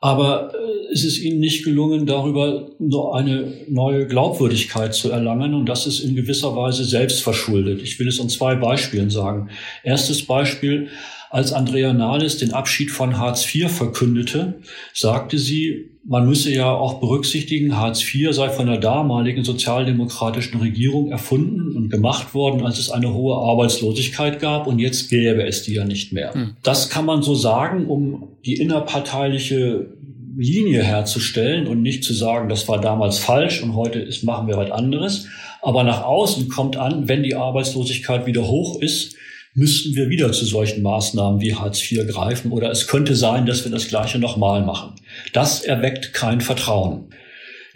Aber 0.00 0.52
äh, 0.54 0.92
es 0.92 1.04
ist 1.04 1.18
ihnen 1.18 1.40
nicht 1.40 1.64
gelungen, 1.64 2.06
darüber 2.06 2.70
so 2.78 3.12
eine 3.12 3.52
neue 3.68 4.06
Glaubwürdigkeit 4.06 4.94
zu 4.94 5.10
erlangen. 5.10 5.54
Und 5.54 5.68
das 5.68 5.86
ist 5.86 6.00
in 6.00 6.14
gewisser 6.14 6.54
Weise 6.54 6.84
selbst 6.84 7.22
verschuldet. 7.22 7.82
Ich 7.82 7.98
will 7.98 8.08
es 8.08 8.20
an 8.20 8.28
zwei 8.28 8.54
Beispielen 8.54 9.10
sagen. 9.10 9.50
Erstes 9.82 10.24
Beispiel, 10.24 10.88
als 11.30 11.52
Andrea 11.52 11.92
Nahles 11.92 12.38
den 12.38 12.54
Abschied 12.54 12.90
von 12.90 13.18
Hartz 13.18 13.54
IV 13.54 13.70
verkündete, 13.70 14.54
sagte 14.94 15.38
sie, 15.38 15.90
man 16.04 16.26
müsse 16.26 16.50
ja 16.50 16.70
auch 16.70 17.00
berücksichtigen, 17.00 17.76
Hartz 17.76 18.02
IV 18.02 18.32
sei 18.32 18.48
von 18.48 18.66
der 18.66 18.78
damaligen 18.78 19.44
sozialdemokratischen 19.44 20.58
Regierung 20.58 21.10
erfunden 21.10 21.76
und 21.76 21.90
gemacht 21.90 22.32
worden, 22.32 22.64
als 22.64 22.78
es 22.78 22.90
eine 22.90 23.12
hohe 23.12 23.36
Arbeitslosigkeit 23.36 24.40
gab 24.40 24.66
und 24.66 24.78
jetzt 24.78 25.10
gäbe 25.10 25.44
es 25.44 25.64
die 25.64 25.74
ja 25.74 25.84
nicht 25.84 26.14
mehr. 26.14 26.32
Hm. 26.32 26.56
Das 26.62 26.88
kann 26.88 27.04
man 27.04 27.22
so 27.22 27.34
sagen, 27.34 27.86
um 27.86 28.28
die 28.48 28.54
innerparteiliche 28.54 29.90
Linie 30.38 30.82
herzustellen 30.82 31.66
und 31.66 31.82
nicht 31.82 32.02
zu 32.02 32.14
sagen, 32.14 32.48
das 32.48 32.66
war 32.66 32.80
damals 32.80 33.18
falsch 33.18 33.62
und 33.62 33.74
heute 33.74 33.98
ist, 33.98 34.24
machen 34.24 34.48
wir 34.48 34.56
was 34.56 34.70
anderes. 34.70 35.26
Aber 35.60 35.84
nach 35.84 36.02
außen 36.02 36.48
kommt 36.48 36.78
an, 36.78 37.08
wenn 37.08 37.22
die 37.22 37.34
Arbeitslosigkeit 37.34 38.24
wieder 38.24 38.48
hoch 38.48 38.80
ist, 38.80 39.16
müssten 39.52 39.94
wir 39.96 40.08
wieder 40.08 40.32
zu 40.32 40.46
solchen 40.46 40.80
Maßnahmen 40.82 41.42
wie 41.42 41.56
Hartz 41.56 41.82
IV 41.92 42.06
greifen 42.08 42.50
oder 42.50 42.70
es 42.70 42.86
könnte 42.86 43.16
sein, 43.16 43.44
dass 43.44 43.64
wir 43.64 43.70
das 43.70 43.88
Gleiche 43.88 44.18
nochmal 44.18 44.64
machen. 44.64 44.94
Das 45.34 45.60
erweckt 45.60 46.14
kein 46.14 46.40
Vertrauen. 46.40 47.10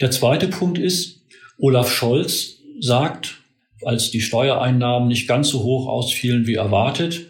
Der 0.01 0.11
zweite 0.11 0.49
Punkt 0.49 0.79
ist, 0.79 1.21
Olaf 1.59 1.93
Scholz 1.93 2.61
sagt, 2.81 3.43
als 3.85 4.11
die 4.11 4.23
Steuereinnahmen 4.23 5.09
nicht 5.09 5.29
ganz 5.29 5.51
so 5.51 5.65
hoch 5.65 5.87
ausfielen 5.87 6.47
wie 6.47 6.55
erwartet, 6.55 7.27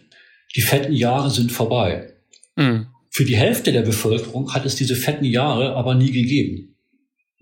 die 0.54 0.60
fetten 0.60 0.92
Jahre 0.92 1.30
sind 1.30 1.50
vorbei. 1.50 2.12
Mhm. 2.54 2.91
Für 3.14 3.26
die 3.26 3.36
Hälfte 3.36 3.72
der 3.72 3.82
Bevölkerung 3.82 4.54
hat 4.54 4.64
es 4.64 4.74
diese 4.74 4.96
fetten 4.96 5.26
Jahre 5.26 5.76
aber 5.76 5.94
nie 5.94 6.10
gegeben. 6.10 6.76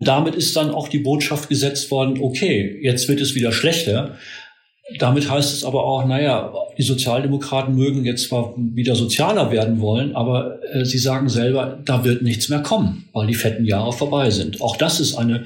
Damit 0.00 0.35
ist 0.35 0.57
dann 0.57 0.71
auch 0.71 0.89
die 0.89 0.99
Botschaft 0.99 1.49
gesetzt 1.49 1.93
worden, 1.93 2.21
okay, 2.21 2.81
jetzt 2.83 3.09
wird 3.09 3.21
es 3.21 3.37
wieder 3.37 3.53
schlechter, 3.53 4.17
damit 4.99 5.31
heißt 5.31 5.55
es 5.55 5.62
aber 5.62 5.85
auch, 5.85 6.05
naja, 6.05 6.53
die 6.77 6.83
Sozialdemokraten 6.83 7.77
mögen 7.77 8.05
jetzt 8.05 8.29
zwar 8.29 8.55
wieder 8.57 8.97
sozialer 8.97 9.53
werden 9.53 9.81
wollen, 9.81 10.17
aber 10.17 10.59
äh, 10.75 10.85
sie 10.85 10.99
sagen 10.99 11.29
selber, 11.29 11.79
da 11.85 12.05
wird 12.05 12.23
nichts 12.23 12.49
mehr 12.49 12.61
kommen, 12.61 13.09
weil 13.12 13.29
die 13.29 13.35
fetten 13.35 13.65
Jahre 13.65 13.93
vorbei 13.93 14.31
sind. 14.31 14.61
Auch 14.61 14.77
das 14.77 14.99
ist 14.99 15.15
eine 15.15 15.45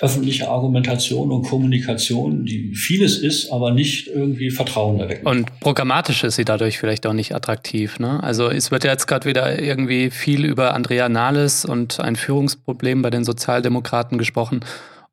öffentliche 0.00 0.48
Argumentation 0.48 1.30
und 1.30 1.46
Kommunikation, 1.46 2.44
die 2.44 2.74
vieles 2.74 3.18
ist, 3.18 3.50
aber 3.50 3.70
nicht 3.70 4.08
irgendwie 4.08 4.50
Vertrauen 4.50 5.00
erwecken. 5.00 5.26
Und 5.26 5.60
programmatisch 5.60 6.24
ist 6.24 6.36
sie 6.36 6.44
dadurch 6.44 6.78
vielleicht 6.78 7.06
auch 7.06 7.12
nicht 7.12 7.34
attraktiv. 7.34 7.98
Ne? 7.98 8.22
Also 8.22 8.50
es 8.50 8.70
wird 8.70 8.84
ja 8.84 8.90
jetzt 8.90 9.06
gerade 9.06 9.26
wieder 9.26 9.60
irgendwie 9.60 10.10
viel 10.10 10.44
über 10.44 10.74
Andrea 10.74 11.08
Nahles 11.08 11.64
und 11.64 12.00
ein 12.00 12.16
Führungsproblem 12.16 13.02
bei 13.02 13.10
den 13.10 13.24
Sozialdemokraten 13.24 14.18
gesprochen 14.18 14.60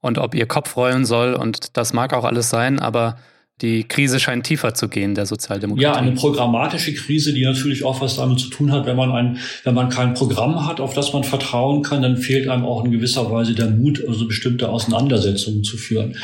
und 0.02 0.18
ob 0.18 0.36
ihr 0.36 0.48
Kopf 0.48 0.76
rollen 0.76 1.06
soll 1.06 1.34
und 1.34 1.78
das 1.78 1.94
mag 1.94 2.14
auch 2.14 2.26
alles 2.26 2.50
sein, 2.50 2.80
aber 2.80 3.18
die 3.62 3.84
Krise 3.84 4.20
scheint 4.20 4.46
tiefer 4.46 4.74
zu 4.74 4.90
gehen, 4.90 5.16
der 5.16 5.26
Sozialdemokratie. 5.26 5.84
Ja, 5.84 5.96
eine 5.96 6.14
programmatische 6.14 6.94
Krise, 6.94 7.34
die 7.34 7.44
natürlich 7.44 7.84
auch 7.84 8.02
was 8.02 8.16
damit 8.16 8.40
zu 8.40 8.50
tun 8.50 8.72
hat, 8.72 8.86
wenn 8.86 8.96
man 8.96 9.12
ein, 9.12 9.38
wenn 9.64 9.74
man 9.74 9.90
kein 9.90 10.14
Programm 10.14 10.68
hat, 10.68 10.80
auf 10.80 10.94
das 10.94 11.14
man 11.14 11.24
vertrauen 11.24 11.84
kann, 11.84 12.02
dann 12.02 12.18
fehlt 12.18 12.48
einem 12.48 12.66
auch 12.66 12.84
in 12.84 12.92
gewisser 12.92 13.30
Weise 13.32 13.54
der 13.54 13.70
Mut, 13.70 14.04
also 14.08 14.28
bestimmte 14.28 14.70
Auseinandersetzungen 14.70 15.64
zu 15.64 15.78
führen. 15.78 16.16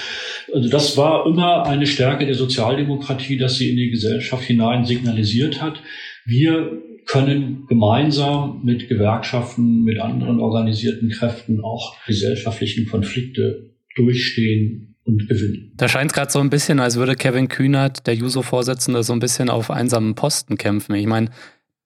Also 0.53 0.69
das 0.69 0.97
war 0.97 1.25
immer 1.27 1.65
eine 1.65 1.85
Stärke 1.85 2.25
der 2.25 2.35
Sozialdemokratie, 2.35 3.37
dass 3.37 3.55
sie 3.55 3.69
in 3.69 3.77
die 3.77 3.89
Gesellschaft 3.89 4.43
hinein 4.43 4.85
signalisiert 4.85 5.61
hat. 5.61 5.81
Wir 6.25 6.71
können 7.05 7.65
gemeinsam 7.67 8.61
mit 8.63 8.89
Gewerkschaften, 8.89 9.83
mit 9.83 9.99
anderen 9.99 10.39
organisierten 10.39 11.09
Kräften 11.09 11.61
auch 11.63 11.95
gesellschaftlichen 12.05 12.87
Konflikte 12.87 13.75
durchstehen 13.95 14.86
und 15.07 15.27
gewinnen. 15.27 15.73
Da 15.75 15.87
scheint 15.87 16.11
es 16.11 16.15
gerade 16.15 16.31
so 16.31 16.39
ein 16.39 16.49
bisschen, 16.49 16.79
als 16.79 16.97
würde 16.97 17.15
Kevin 17.15 17.47
Kühnert, 17.47 18.05
der 18.05 18.15
Juso-Vorsitzende, 18.15 19.03
so 19.03 19.13
ein 19.13 19.19
bisschen 19.19 19.49
auf 19.49 19.71
einsamen 19.71 20.15
Posten 20.15 20.57
kämpfen. 20.57 20.95
Ich 20.95 21.07
meine, 21.07 21.29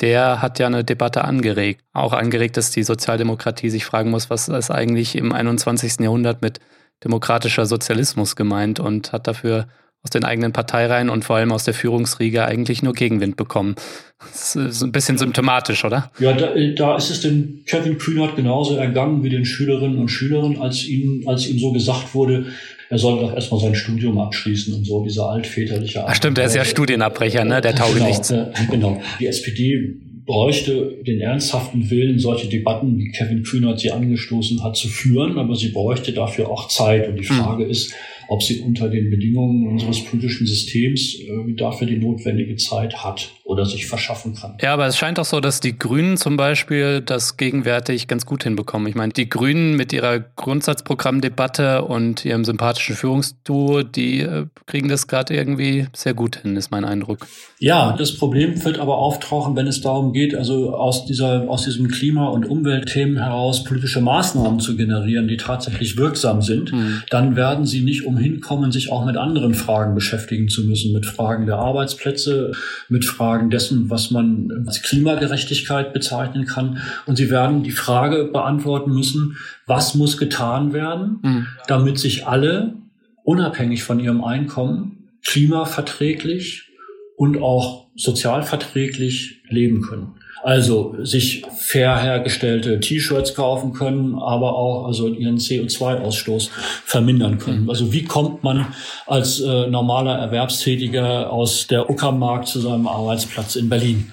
der 0.01 0.41
hat 0.41 0.59
ja 0.59 0.67
eine 0.67 0.83
Debatte 0.83 1.23
angeregt. 1.23 1.81
Auch 1.93 2.13
angeregt, 2.13 2.57
dass 2.57 2.71
die 2.71 2.83
Sozialdemokratie 2.83 3.69
sich 3.69 3.85
fragen 3.85 4.09
muss, 4.09 4.29
was 4.29 4.49
ist 4.49 4.71
eigentlich 4.71 5.15
im 5.15 5.31
21. 5.31 5.99
Jahrhundert 5.99 6.41
mit 6.41 6.59
demokratischer 7.03 7.65
Sozialismus 7.65 8.35
gemeint 8.35 8.79
und 8.79 9.11
hat 9.11 9.27
dafür 9.27 9.67
aus 10.03 10.09
den 10.09 10.23
eigenen 10.23 10.51
Parteireihen 10.51 11.09
und 11.09 11.23
vor 11.23 11.35
allem 11.35 11.51
aus 11.51 11.63
der 11.63 11.75
Führungsriege 11.75 12.45
eigentlich 12.45 12.81
nur 12.81 12.93
Gegenwind 12.93 13.37
bekommen. 13.37 13.75
Das 14.19 14.55
ist 14.55 14.81
ein 14.81 14.91
bisschen 14.91 15.19
symptomatisch, 15.19 15.85
oder? 15.85 16.11
Ja, 16.17 16.33
da, 16.33 16.53
da 16.75 16.95
ist 16.97 17.11
es 17.11 17.21
dem 17.21 17.63
Kevin 17.67 17.99
Kühnert 17.99 18.35
genauso 18.35 18.75
ergangen 18.77 19.23
wie 19.23 19.29
den 19.29 19.45
Schülerinnen 19.45 19.99
und 19.99 20.09
Schülern, 20.09 20.57
als 20.59 20.85
ihm, 20.85 21.27
als 21.27 21.47
ihm 21.47 21.59
so 21.59 21.71
gesagt 21.71 22.15
wurde, 22.15 22.47
er 22.91 22.97
soll 22.97 23.21
doch 23.21 23.33
erstmal 23.33 23.61
sein 23.61 23.73
Studium 23.73 24.19
abschließen 24.19 24.73
und 24.73 24.85
so, 24.85 25.01
dieser 25.01 25.29
altväterliche 25.29 26.05
Ach 26.05 26.13
stimmt, 26.13 26.37
er 26.37 26.45
ist 26.45 26.55
ja 26.55 26.65
Studienabbrecher, 26.65 27.45
ne? 27.45 27.61
Der 27.61 27.73
taugt 27.73 27.93
genau, 27.93 28.05
nichts. 28.05 28.31
Äh, 28.31 28.47
genau. 28.69 29.01
Die 29.17 29.27
SPD 29.27 29.95
bräuchte 30.31 31.03
den 31.05 31.19
ernsthaften 31.19 31.89
Willen, 31.89 32.17
solche 32.17 32.47
Debatten, 32.47 32.97
wie 32.97 33.11
Kevin 33.11 33.43
Kühnert 33.43 33.81
sie 33.81 33.91
angestoßen 33.91 34.63
hat, 34.63 34.77
zu 34.77 34.87
führen, 34.87 35.37
aber 35.37 35.55
sie 35.55 35.69
bräuchte 35.69 36.13
dafür 36.13 36.49
auch 36.49 36.69
Zeit. 36.69 37.09
Und 37.09 37.17
die 37.17 37.27
hm. 37.27 37.35
Frage 37.35 37.65
ist, 37.65 37.93
ob 38.31 38.41
sie 38.41 38.61
unter 38.61 38.87
den 38.87 39.09
Bedingungen 39.09 39.67
unseres 39.67 40.05
politischen 40.05 40.47
Systems 40.47 41.15
äh, 41.19 41.53
dafür 41.57 41.85
die 41.85 41.97
notwendige 41.97 42.55
Zeit 42.55 43.03
hat 43.03 43.29
oder 43.43 43.65
sich 43.65 43.87
verschaffen 43.87 44.35
kann. 44.35 44.57
Ja, 44.61 44.73
aber 44.73 44.87
es 44.87 44.97
scheint 44.97 45.19
auch 45.19 45.25
so, 45.25 45.41
dass 45.41 45.59
die 45.59 45.77
Grünen 45.77 46.15
zum 46.15 46.37
Beispiel 46.37 47.01
das 47.01 47.35
gegenwärtig 47.35 48.07
ganz 48.07 48.25
gut 48.25 48.43
hinbekommen. 48.43 48.87
Ich 48.87 48.95
meine, 48.95 49.11
die 49.11 49.27
Grünen 49.27 49.75
mit 49.75 49.91
ihrer 49.91 50.21
Grundsatzprogrammdebatte 50.21 51.83
und 51.83 52.23
ihrem 52.23 52.45
sympathischen 52.45 52.95
Führungsduo, 52.95 53.83
die 53.83 54.21
äh, 54.21 54.45
kriegen 54.65 54.87
das 54.87 55.07
gerade 55.07 55.35
irgendwie 55.35 55.87
sehr 55.93 56.13
gut 56.13 56.37
hin, 56.37 56.55
ist 56.55 56.71
mein 56.71 56.85
Eindruck. 56.85 57.27
Ja, 57.59 57.97
das 57.97 58.15
Problem 58.15 58.63
wird 58.63 58.79
aber 58.79 58.97
auftauchen, 58.97 59.57
wenn 59.57 59.67
es 59.67 59.81
darum 59.81 60.13
geht, 60.13 60.20
also 60.35 60.75
aus 60.75 61.05
dieser, 61.05 61.49
aus 61.49 61.63
diesem 61.65 61.89
Klima- 61.89 62.29
und 62.29 62.45
Umweltthemen 62.45 63.17
heraus 63.17 63.63
politische 63.63 64.01
Maßnahmen 64.01 64.59
zu 64.59 64.75
generieren, 64.75 65.27
die 65.27 65.37
tatsächlich 65.37 65.97
wirksam 65.97 66.41
sind. 66.41 66.71
Mhm. 66.71 67.03
Dann 67.09 67.35
werden 67.35 67.65
sie 67.65 67.81
nicht 67.81 68.05
umhin 68.05 68.31
hinkommen, 68.31 68.71
sich 68.71 68.91
auch 68.91 69.05
mit 69.05 69.17
anderen 69.17 69.53
Fragen 69.53 69.93
beschäftigen 69.95 70.49
zu 70.49 70.63
müssen, 70.63 70.93
mit 70.93 71.05
Fragen 71.05 71.45
der 71.45 71.57
Arbeitsplätze, 71.57 72.51
mit 72.89 73.05
Fragen 73.05 73.49
dessen, 73.49 73.89
was 73.89 74.11
man 74.11 74.65
als 74.65 74.81
Klimagerechtigkeit 74.81 75.93
bezeichnen 75.93 76.45
kann. 76.45 76.77
Und 77.05 77.17
sie 77.17 77.29
werden 77.29 77.63
die 77.63 77.71
Frage 77.71 78.29
beantworten 78.31 78.91
müssen, 78.91 79.37
was 79.67 79.95
muss 79.95 80.17
getan 80.17 80.73
werden, 80.73 81.19
mhm. 81.21 81.47
damit 81.67 81.99
sich 81.99 82.27
alle, 82.27 82.75
unabhängig 83.23 83.83
von 83.83 83.99
ihrem 83.99 84.23
Einkommen, 84.23 85.09
klimaverträglich 85.25 86.69
und 87.17 87.37
auch 87.41 87.90
sozialverträglich 88.01 89.41
leben 89.49 89.81
können. 89.81 90.15
Also 90.43 90.95
sich 91.03 91.43
fair 91.55 92.01
hergestellte 92.01 92.79
T-Shirts 92.79 93.35
kaufen 93.35 93.73
können, 93.73 94.15
aber 94.15 94.55
auch 94.55 94.87
also 94.87 95.07
ihren 95.07 95.37
CO2-Ausstoß 95.37 96.49
vermindern 96.83 97.37
können. 97.37 97.63
Mhm. 97.63 97.69
Also 97.69 97.93
wie 97.93 98.05
kommt 98.05 98.43
man 98.43 98.65
als 99.05 99.39
äh, 99.39 99.67
normaler 99.67 100.17
Erwerbstätiger 100.17 101.31
aus 101.31 101.67
der 101.67 101.91
Uckermark 101.91 102.47
zu 102.47 102.59
seinem 102.59 102.87
Arbeitsplatz 102.87 103.55
in 103.55 103.69
Berlin? 103.69 104.11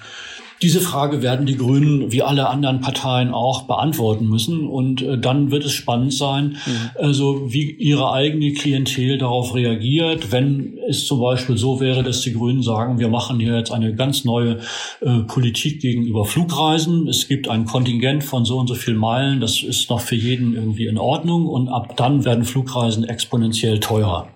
Diese 0.61 0.81
Frage 0.81 1.21
werden 1.21 1.45
die 1.45 1.55
Grünen 1.55 2.11
wie 2.11 2.21
alle 2.21 2.49
anderen 2.49 2.81
Parteien 2.81 3.33
auch 3.33 3.63
beantworten 3.63 4.27
müssen. 4.27 4.67
Und 4.67 5.01
äh, 5.01 5.17
dann 5.17 5.51
wird 5.51 5.63
es 5.63 5.71
spannend 5.71 6.13
sein, 6.13 6.57
mhm. 6.65 6.89
also 6.95 7.53
wie 7.53 7.71
ihre 7.71 8.11
eigene 8.11 8.51
Klientel 8.53 9.17
darauf 9.17 9.55
reagiert, 9.55 10.31
wenn 10.31 10.77
es 10.87 11.05
zum 11.05 11.21
Beispiel 11.21 11.57
so 11.57 11.79
wäre, 11.79 12.03
dass 12.03 12.21
die 12.21 12.33
Grünen 12.33 12.61
sagen, 12.61 12.99
wir 12.99 13.07
machen 13.07 13.39
hier 13.39 13.55
jetzt 13.55 13.71
eine 13.71 13.95
ganz 13.95 14.25
neue 14.25 14.59
äh, 15.01 15.19
Politik 15.27 15.81
gegenüber 15.81 16.25
Flugreisen. 16.25 17.07
Es 17.07 17.27
gibt 17.27 17.47
ein 17.47 17.65
Kontingent 17.65 18.23
von 18.23 18.43
so 18.43 18.57
und 18.57 18.67
so 18.67 18.75
viel 18.75 18.95
Meilen, 18.95 19.39
das 19.39 19.63
ist 19.63 19.89
noch 19.89 20.01
für 20.01 20.15
jeden 20.15 20.55
irgendwie 20.55 20.87
in 20.87 20.97
Ordnung. 20.97 21.47
Und 21.47 21.69
ab 21.69 21.95
dann 21.95 22.25
werden 22.25 22.43
Flugreisen 22.43 23.05
exponentiell 23.05 23.79
teurer. 23.79 24.27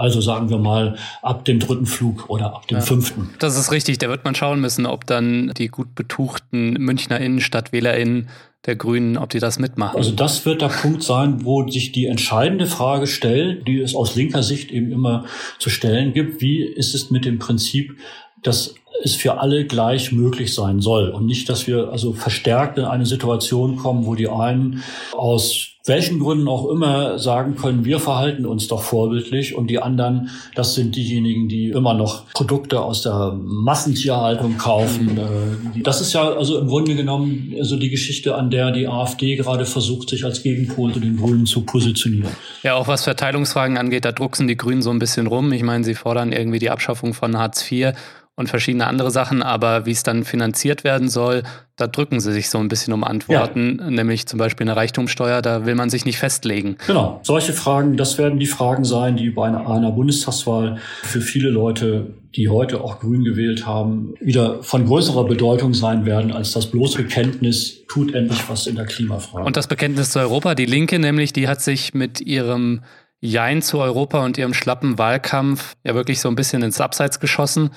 Also 0.00 0.20
sagen 0.20 0.50
wir 0.50 0.58
mal 0.58 0.96
ab 1.22 1.44
dem 1.44 1.60
dritten 1.60 1.86
Flug 1.86 2.28
oder 2.28 2.54
ab 2.54 2.66
dem 2.68 2.78
ja, 2.78 2.82
fünften. 2.82 3.30
Das 3.38 3.58
ist 3.58 3.70
richtig. 3.70 3.98
Da 3.98 4.08
wird 4.08 4.24
man 4.24 4.34
schauen 4.34 4.60
müssen, 4.60 4.86
ob 4.86 5.06
dann 5.06 5.52
die 5.56 5.68
gut 5.68 5.94
betuchten 5.94 6.72
Münchner 6.72 7.20
Innenstadt 7.20 7.72
WählerInnen 7.72 8.28
der 8.66 8.76
Grünen, 8.76 9.16
ob 9.16 9.30
die 9.30 9.38
das 9.38 9.58
mitmachen. 9.58 9.96
Also 9.96 10.12
das 10.12 10.44
wird 10.44 10.60
der 10.60 10.68
Punkt 10.68 11.02
sein, 11.02 11.44
wo 11.44 11.66
sich 11.68 11.92
die 11.92 12.06
entscheidende 12.06 12.66
Frage 12.66 13.06
stellt, 13.06 13.66
die 13.66 13.80
es 13.80 13.94
aus 13.94 14.16
linker 14.16 14.42
Sicht 14.42 14.70
eben 14.70 14.92
immer 14.92 15.24
zu 15.58 15.70
stellen 15.70 16.12
gibt. 16.12 16.42
Wie 16.42 16.62
ist 16.62 16.94
es 16.94 17.10
mit 17.10 17.24
dem 17.24 17.38
Prinzip, 17.38 17.96
dass 18.42 18.74
es 19.02 19.14
für 19.14 19.40
alle 19.40 19.64
gleich 19.64 20.12
möglich 20.12 20.54
sein 20.54 20.80
soll 20.80 21.08
und 21.08 21.24
nicht, 21.24 21.48
dass 21.48 21.66
wir 21.66 21.88
also 21.90 22.12
verstärkt 22.12 22.76
in 22.76 22.84
eine 22.84 23.06
Situation 23.06 23.76
kommen, 23.76 24.04
wo 24.04 24.14
die 24.14 24.28
einen 24.28 24.82
aus 25.12 25.69
welchen 25.86 26.18
Gründen 26.18 26.46
auch 26.46 26.68
immer 26.68 27.18
sagen 27.18 27.56
können, 27.56 27.84
wir 27.84 28.00
verhalten 28.00 28.44
uns 28.44 28.68
doch 28.68 28.82
vorbildlich 28.82 29.54
und 29.54 29.68
die 29.68 29.78
anderen, 29.78 30.28
das 30.54 30.74
sind 30.74 30.94
diejenigen, 30.94 31.48
die 31.48 31.70
immer 31.70 31.94
noch 31.94 32.28
Produkte 32.34 32.80
aus 32.80 33.02
der 33.02 33.32
Massentierhaltung 33.34 34.58
kaufen. 34.58 35.16
Äh, 35.16 35.80
das 35.82 36.00
ist 36.00 36.12
ja 36.12 36.30
also 36.30 36.58
im 36.58 36.68
Grunde 36.68 36.94
genommen 36.94 37.54
also 37.58 37.76
die 37.76 37.88
Geschichte, 37.88 38.34
an 38.34 38.50
der 38.50 38.72
die 38.72 38.88
AfD 38.88 39.36
gerade 39.36 39.64
versucht, 39.64 40.10
sich 40.10 40.24
als 40.24 40.42
Gegenpol 40.42 40.92
zu 40.92 41.00
den 41.00 41.16
Grünen 41.16 41.46
zu 41.46 41.62
positionieren. 41.62 42.30
Ja, 42.62 42.74
auch 42.74 42.86
was 42.86 43.04
Verteilungsfragen 43.04 43.78
angeht, 43.78 44.04
da 44.04 44.12
drucksen 44.12 44.48
die 44.48 44.56
Grünen 44.56 44.82
so 44.82 44.90
ein 44.90 44.98
bisschen 44.98 45.26
rum. 45.26 45.50
Ich 45.52 45.62
meine, 45.62 45.84
sie 45.84 45.94
fordern 45.94 46.32
irgendwie 46.32 46.58
die 46.58 46.70
Abschaffung 46.70 47.14
von 47.14 47.38
Hartz 47.38 47.70
IV 47.70 47.94
und 48.40 48.48
verschiedene 48.48 48.86
andere 48.86 49.10
Sachen, 49.10 49.42
aber 49.42 49.84
wie 49.84 49.90
es 49.90 50.02
dann 50.02 50.24
finanziert 50.24 50.82
werden 50.82 51.08
soll, 51.10 51.42
da 51.76 51.86
drücken 51.86 52.20
sie 52.20 52.32
sich 52.32 52.48
so 52.48 52.56
ein 52.56 52.68
bisschen 52.68 52.94
um 52.94 53.04
Antworten, 53.04 53.78
ja. 53.78 53.90
nämlich 53.90 54.26
zum 54.26 54.38
Beispiel 54.38 54.66
eine 54.66 54.76
Reichtumsteuer, 54.76 55.42
da 55.42 55.66
will 55.66 55.74
man 55.74 55.90
sich 55.90 56.06
nicht 56.06 56.18
festlegen. 56.18 56.76
Genau, 56.86 57.20
solche 57.22 57.52
Fragen, 57.52 57.98
das 57.98 58.16
werden 58.16 58.38
die 58.38 58.46
Fragen 58.46 58.84
sein, 58.84 59.16
die 59.16 59.28
bei 59.28 59.46
einer, 59.46 59.68
einer 59.68 59.92
Bundestagswahl 59.92 60.78
für 61.02 61.20
viele 61.20 61.50
Leute, 61.50 62.14
die 62.34 62.48
heute 62.48 62.80
auch 62.80 62.98
Grün 63.00 63.24
gewählt 63.24 63.66
haben, 63.66 64.14
wieder 64.20 64.62
von 64.62 64.86
größerer 64.86 65.24
Bedeutung 65.24 65.74
sein 65.74 66.06
werden, 66.06 66.32
als 66.32 66.52
das 66.52 66.70
bloße 66.70 66.96
Bekenntnis, 66.96 67.86
tut 67.88 68.14
endlich 68.14 68.48
was 68.48 68.66
in 68.66 68.76
der 68.76 68.86
Klimafrage. 68.86 69.44
Und 69.44 69.58
das 69.58 69.66
Bekenntnis 69.66 70.10
zu 70.10 70.18
Europa, 70.18 70.54
die 70.54 70.66
Linke 70.66 70.98
nämlich, 70.98 71.34
die 71.34 71.46
hat 71.46 71.60
sich 71.60 71.92
mit 71.92 72.22
ihrem 72.22 72.80
Jein 73.20 73.60
zu 73.60 73.78
Europa 73.80 74.24
und 74.24 74.38
ihrem 74.38 74.54
schlappen 74.54 74.96
Wahlkampf 74.96 75.74
ja 75.84 75.94
wirklich 75.94 76.20
so 76.20 76.28
ein 76.30 76.36
bisschen 76.36 76.62
ins 76.62 76.80
Abseits 76.80 77.20
geschossen. 77.20 77.68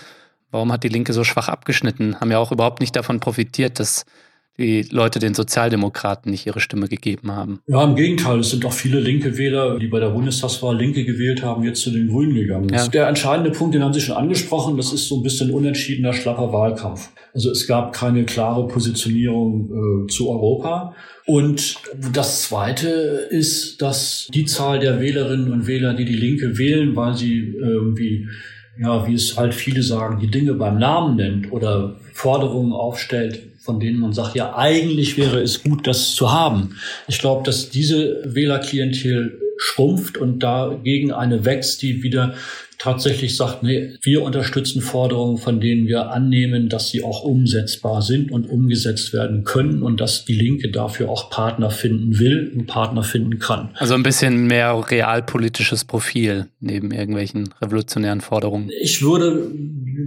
Warum 0.54 0.72
hat 0.72 0.84
die 0.84 0.90
Linke 0.90 1.14
so 1.14 1.24
schwach 1.24 1.50
abgeschnitten? 1.50 2.20
Haben 2.20 2.30
ja 2.30 2.38
auch 2.38 2.52
überhaupt 2.52 2.80
nicht 2.80 2.96
davon 2.96 3.20
profitiert, 3.20 3.80
dass 3.80 4.06
die 4.60 4.84
Leute 4.84 5.18
den 5.18 5.34
Sozialdemokraten 5.34 6.30
nicht 6.30 6.46
ihre 6.46 6.60
Stimme 6.60 6.88
gegeben 6.88 7.32
haben. 7.32 7.60
Ja, 7.66 7.84
im 7.84 7.96
Gegenteil. 7.96 8.38
Es 8.38 8.52
sind 8.52 8.64
auch 8.66 8.74
viele 8.74 9.00
linke 9.00 9.40
Wähler, 9.40 9.80
die 9.80 9.88
bei 9.88 10.00
der 10.00 10.10
Bundestagswahl 10.10 10.78
Linke 10.78 11.06
gewählt 11.06 11.42
haben, 11.42 11.64
jetzt 11.64 11.82
zu 11.82 11.90
den 11.90 12.08
Grünen 12.08 12.36
gegangen. 12.36 12.70
Ja. 12.70 12.88
Der 12.88 13.08
entscheidende 13.08 13.50
Punkt, 13.50 13.74
den 13.74 13.84
haben 13.84 13.94
Sie 13.94 14.02
schon 14.02 14.16
angesprochen, 14.16 14.78
das 14.78 14.94
ist 14.94 15.08
so 15.08 15.18
ein 15.18 15.24
bisschen 15.24 15.50
unentschiedener, 15.50 16.14
schlapper 16.14 16.54
Wahlkampf. 16.54 17.10
Also 17.34 17.50
es 17.50 17.66
gab 17.66 17.94
keine 17.94 18.26
klare 18.26 18.68
Positionierung 18.68 20.06
äh, 20.06 20.08
zu 20.12 20.30
Europa. 20.30 20.94
Und 21.26 21.78
das 22.12 22.44
Zweite 22.44 22.90
ist, 23.32 23.82
dass 23.82 24.28
die 24.32 24.46
Zahl 24.46 24.80
der 24.80 25.02
Wählerinnen 25.02 25.52
und 25.52 25.66
Wähler, 25.66 25.96
die 25.96 26.06
die 26.06 26.16
Linke 26.16 26.60
wählen, 26.60 26.96
weil 26.96 27.16
sie 27.16 27.56
irgendwie 27.60 28.28
ja, 28.80 29.08
wie 29.08 29.14
es 29.14 29.38
halt 29.38 29.54
viele 29.54 29.84
sagen, 29.84 30.20
die 30.20 30.32
Dinge 30.32 30.54
beim 30.54 30.80
Namen 30.80 31.16
nennt 31.16 31.52
oder 31.52 31.96
Forderungen 32.14 32.74
aufstellt, 32.74 33.42
von 33.60 33.80
denen 33.80 34.00
man 34.00 34.14
sagt, 34.14 34.36
ja, 34.36 34.56
eigentlich 34.56 35.18
wäre 35.18 35.42
es 35.42 35.64
gut, 35.64 35.88
das 35.88 36.16
zu 36.16 36.32
haben. 36.32 36.76
Ich 37.08 37.20
glaube, 37.20 37.44
dass 37.44 37.70
diese 37.70 38.22
Wählerklientel 38.26 39.40
schrumpft 39.58 40.18
und 40.18 40.40
dagegen 40.40 41.12
eine 41.12 41.46
wächst, 41.46 41.82
die 41.82 42.04
wieder 42.04 42.34
tatsächlich 42.84 43.38
sagt, 43.38 43.64
nee, 43.64 43.94
wir 44.02 44.24
unterstützen 44.24 44.82
Forderungen, 44.82 45.38
von 45.38 45.62
denen 45.62 45.88
wir 45.88 46.12
annehmen, 46.12 46.68
dass 46.68 46.90
sie 46.90 47.02
auch 47.02 47.24
umsetzbar 47.24 48.02
sind 48.02 48.30
und 48.30 48.50
umgesetzt 48.50 49.14
werden 49.14 49.46
können 49.46 49.84
und 49.84 50.02
dass 50.02 50.26
die 50.26 50.34
Linke 50.34 50.70
dafür 50.70 51.10
auch 51.10 51.30
Partner 51.30 51.70
finden 51.70 52.20
will 52.20 52.52
und 52.54 52.68
Partner 52.68 53.02
finden 53.04 53.40
kann. 53.40 53.70
Also 53.76 53.94
ein 53.94 54.04
bisschen 54.04 54.48
mehr 54.48 54.84
realpolitisches 54.92 55.86
Profil 55.86 56.48
neben 56.60 56.92
irgendwelchen 56.92 57.54
revolutionären 57.62 58.20
Forderungen. 58.20 58.70
Ich 58.82 59.02
würde 59.02 59.50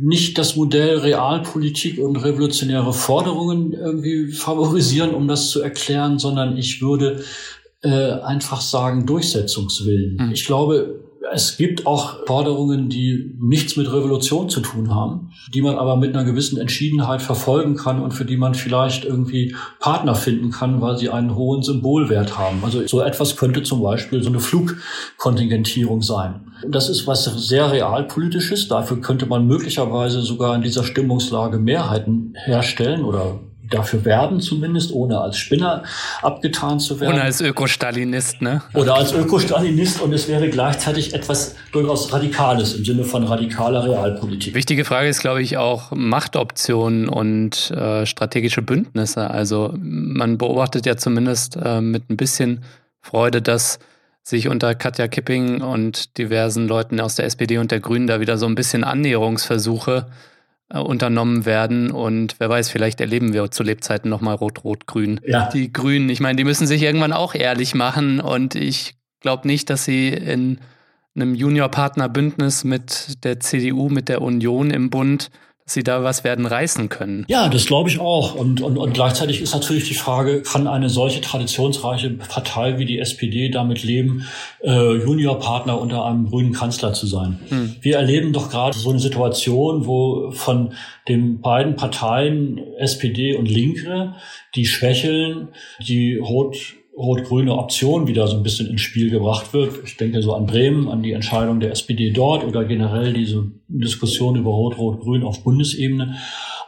nicht 0.02 0.36
das 0.36 0.56
Modell 0.56 0.98
Realpolitik 0.98 1.98
und 1.98 2.16
revolutionäre 2.16 2.92
Forderungen 2.92 3.72
irgendwie 3.72 4.32
favorisieren, 4.32 5.14
um 5.14 5.28
das 5.28 5.48
zu 5.48 5.62
erklären, 5.62 6.18
sondern 6.18 6.58
ich 6.58 6.82
würde 6.82 7.24
äh, 7.82 7.88
einfach 7.88 8.60
sagen 8.60 9.06
Durchsetzungswillen. 9.06 10.18
Mhm. 10.26 10.32
Ich 10.32 10.44
glaube, 10.44 11.05
es 11.32 11.56
gibt 11.56 11.86
auch 11.86 12.26
Forderungen, 12.26 12.88
die 12.88 13.34
nichts 13.38 13.76
mit 13.76 13.92
Revolution 13.92 14.48
zu 14.48 14.60
tun 14.60 14.94
haben, 14.94 15.30
die 15.54 15.62
man 15.62 15.76
aber 15.76 15.96
mit 15.96 16.14
einer 16.14 16.24
gewissen 16.24 16.58
Entschiedenheit 16.58 17.22
verfolgen 17.22 17.76
kann 17.76 18.02
und 18.02 18.12
für 18.12 18.24
die 18.24 18.36
man 18.36 18.54
vielleicht 18.54 19.04
irgendwie 19.04 19.54
Partner 19.80 20.14
finden 20.14 20.50
kann, 20.50 20.80
weil 20.80 20.98
sie 20.98 21.10
einen 21.10 21.34
hohen 21.34 21.62
Symbolwert 21.62 22.38
haben. 22.38 22.62
Also 22.64 22.86
so 22.86 23.00
etwas 23.00 23.36
könnte 23.36 23.62
zum 23.62 23.82
Beispiel 23.82 24.22
so 24.22 24.28
eine 24.28 24.40
Flugkontingentierung 24.40 26.02
sein. 26.02 26.52
Das 26.66 26.88
ist 26.88 27.06
was 27.06 27.24
sehr 27.24 27.70
realpolitisches. 27.70 28.68
Dafür 28.68 29.00
könnte 29.00 29.26
man 29.26 29.46
möglicherweise 29.46 30.22
sogar 30.22 30.54
in 30.54 30.62
dieser 30.62 30.84
Stimmungslage 30.84 31.58
Mehrheiten 31.58 32.34
herstellen 32.44 33.04
oder 33.04 33.40
dafür 33.70 34.04
werben 34.04 34.40
zumindest, 34.40 34.92
ohne 34.92 35.20
als 35.20 35.38
Spinner 35.38 35.82
abgetan 36.22 36.80
zu 36.80 37.00
werden. 37.00 37.14
Ohne 37.14 37.22
als 37.22 37.40
Ökostalinist, 37.40 38.42
ne? 38.42 38.62
Oder 38.74 38.94
als 38.94 39.12
Ökostalinist 39.12 40.00
und 40.00 40.12
es 40.12 40.28
wäre 40.28 40.48
gleichzeitig 40.48 41.14
etwas 41.14 41.54
durchaus 41.72 42.12
Radikales 42.12 42.74
im 42.74 42.84
Sinne 42.84 43.04
von 43.04 43.24
radikaler 43.24 43.84
Realpolitik. 43.84 44.54
Wichtige 44.54 44.84
Frage 44.84 45.08
ist, 45.08 45.20
glaube 45.20 45.42
ich, 45.42 45.56
auch 45.56 45.90
Machtoptionen 45.92 47.08
und 47.08 47.70
äh, 47.70 48.06
strategische 48.06 48.62
Bündnisse. 48.62 49.30
Also 49.30 49.74
man 49.78 50.38
beobachtet 50.38 50.86
ja 50.86 50.96
zumindest 50.96 51.56
äh, 51.56 51.80
mit 51.80 52.10
ein 52.10 52.16
bisschen 52.16 52.62
Freude, 53.00 53.42
dass 53.42 53.78
sich 54.22 54.48
unter 54.48 54.74
Katja 54.74 55.06
Kipping 55.06 55.60
und 55.62 56.18
diversen 56.18 56.66
Leuten 56.66 57.00
aus 57.00 57.14
der 57.14 57.26
SPD 57.26 57.58
und 57.58 57.70
der 57.70 57.78
Grünen 57.78 58.08
da 58.08 58.18
wieder 58.20 58.38
so 58.38 58.46
ein 58.46 58.56
bisschen 58.56 58.82
Annäherungsversuche 58.82 60.06
äh, 60.08 60.35
unternommen 60.72 61.44
werden. 61.44 61.90
Und 61.90 62.36
wer 62.38 62.48
weiß, 62.48 62.70
vielleicht 62.70 63.00
erleben 63.00 63.32
wir 63.32 63.50
zu 63.50 63.62
Lebzeiten 63.62 64.10
nochmal 64.10 64.34
Rot-Rot-Grün. 64.34 65.20
Ja. 65.24 65.48
Die 65.50 65.72
Grünen, 65.72 66.08
ich 66.08 66.20
meine, 66.20 66.36
die 66.36 66.44
müssen 66.44 66.66
sich 66.66 66.82
irgendwann 66.82 67.12
auch 67.12 67.34
ehrlich 67.34 67.74
machen. 67.74 68.20
Und 68.20 68.54
ich 68.54 68.96
glaube 69.20 69.46
nicht, 69.46 69.70
dass 69.70 69.84
sie 69.84 70.08
in 70.08 70.58
einem 71.14 71.34
Juniorpartnerbündnis 71.34 72.64
mit 72.64 73.24
der 73.24 73.40
CDU, 73.40 73.88
mit 73.88 74.08
der 74.08 74.22
Union 74.22 74.70
im 74.70 74.90
Bund 74.90 75.30
sie 75.68 75.82
da 75.82 76.04
was 76.04 76.22
werden 76.22 76.46
reißen 76.46 76.88
können. 76.88 77.24
Ja, 77.28 77.48
das 77.48 77.66
glaube 77.66 77.90
ich 77.90 77.98
auch. 77.98 78.36
Und, 78.36 78.60
und, 78.60 78.78
und 78.78 78.94
gleichzeitig 78.94 79.42
ist 79.42 79.52
natürlich 79.52 79.88
die 79.88 79.94
Frage, 79.94 80.42
kann 80.42 80.68
eine 80.68 80.88
solche 80.88 81.20
traditionsreiche 81.20 82.10
Partei 82.10 82.78
wie 82.78 82.84
die 82.84 83.00
SPD 83.00 83.50
damit 83.50 83.82
leben, 83.82 84.26
äh, 84.62 84.94
Juniorpartner 84.94 85.80
unter 85.80 86.04
einem 86.04 86.30
grünen 86.30 86.52
Kanzler 86.52 86.92
zu 86.92 87.06
sein? 87.08 87.40
Hm. 87.48 87.74
Wir 87.80 87.96
erleben 87.96 88.32
doch 88.32 88.48
gerade 88.48 88.78
so 88.78 88.90
eine 88.90 89.00
Situation, 89.00 89.86
wo 89.86 90.30
von 90.30 90.72
den 91.08 91.40
beiden 91.40 91.74
Parteien 91.74 92.58
SPD 92.78 93.34
und 93.34 93.46
Linke, 93.46 94.14
die 94.54 94.66
schwächeln, 94.66 95.48
die 95.80 96.16
rot 96.16 96.56
rot-grüne 96.96 97.54
Option 97.54 98.08
wieder 98.08 98.26
so 98.26 98.36
ein 98.36 98.42
bisschen 98.42 98.68
ins 98.68 98.80
Spiel 98.80 99.10
gebracht 99.10 99.52
wird. 99.52 99.84
Ich 99.84 99.96
denke 99.96 100.22
so 100.22 100.34
an 100.34 100.46
Bremen, 100.46 100.88
an 100.88 101.02
die 101.02 101.12
Entscheidung 101.12 101.60
der 101.60 101.72
SPD 101.72 102.10
dort 102.10 102.44
oder 102.44 102.64
generell 102.64 103.12
diese 103.12 103.50
Diskussion 103.68 104.36
über 104.36 104.50
Rot-Rot-Grün 104.50 105.22
auf 105.22 105.44
Bundesebene. 105.44 106.16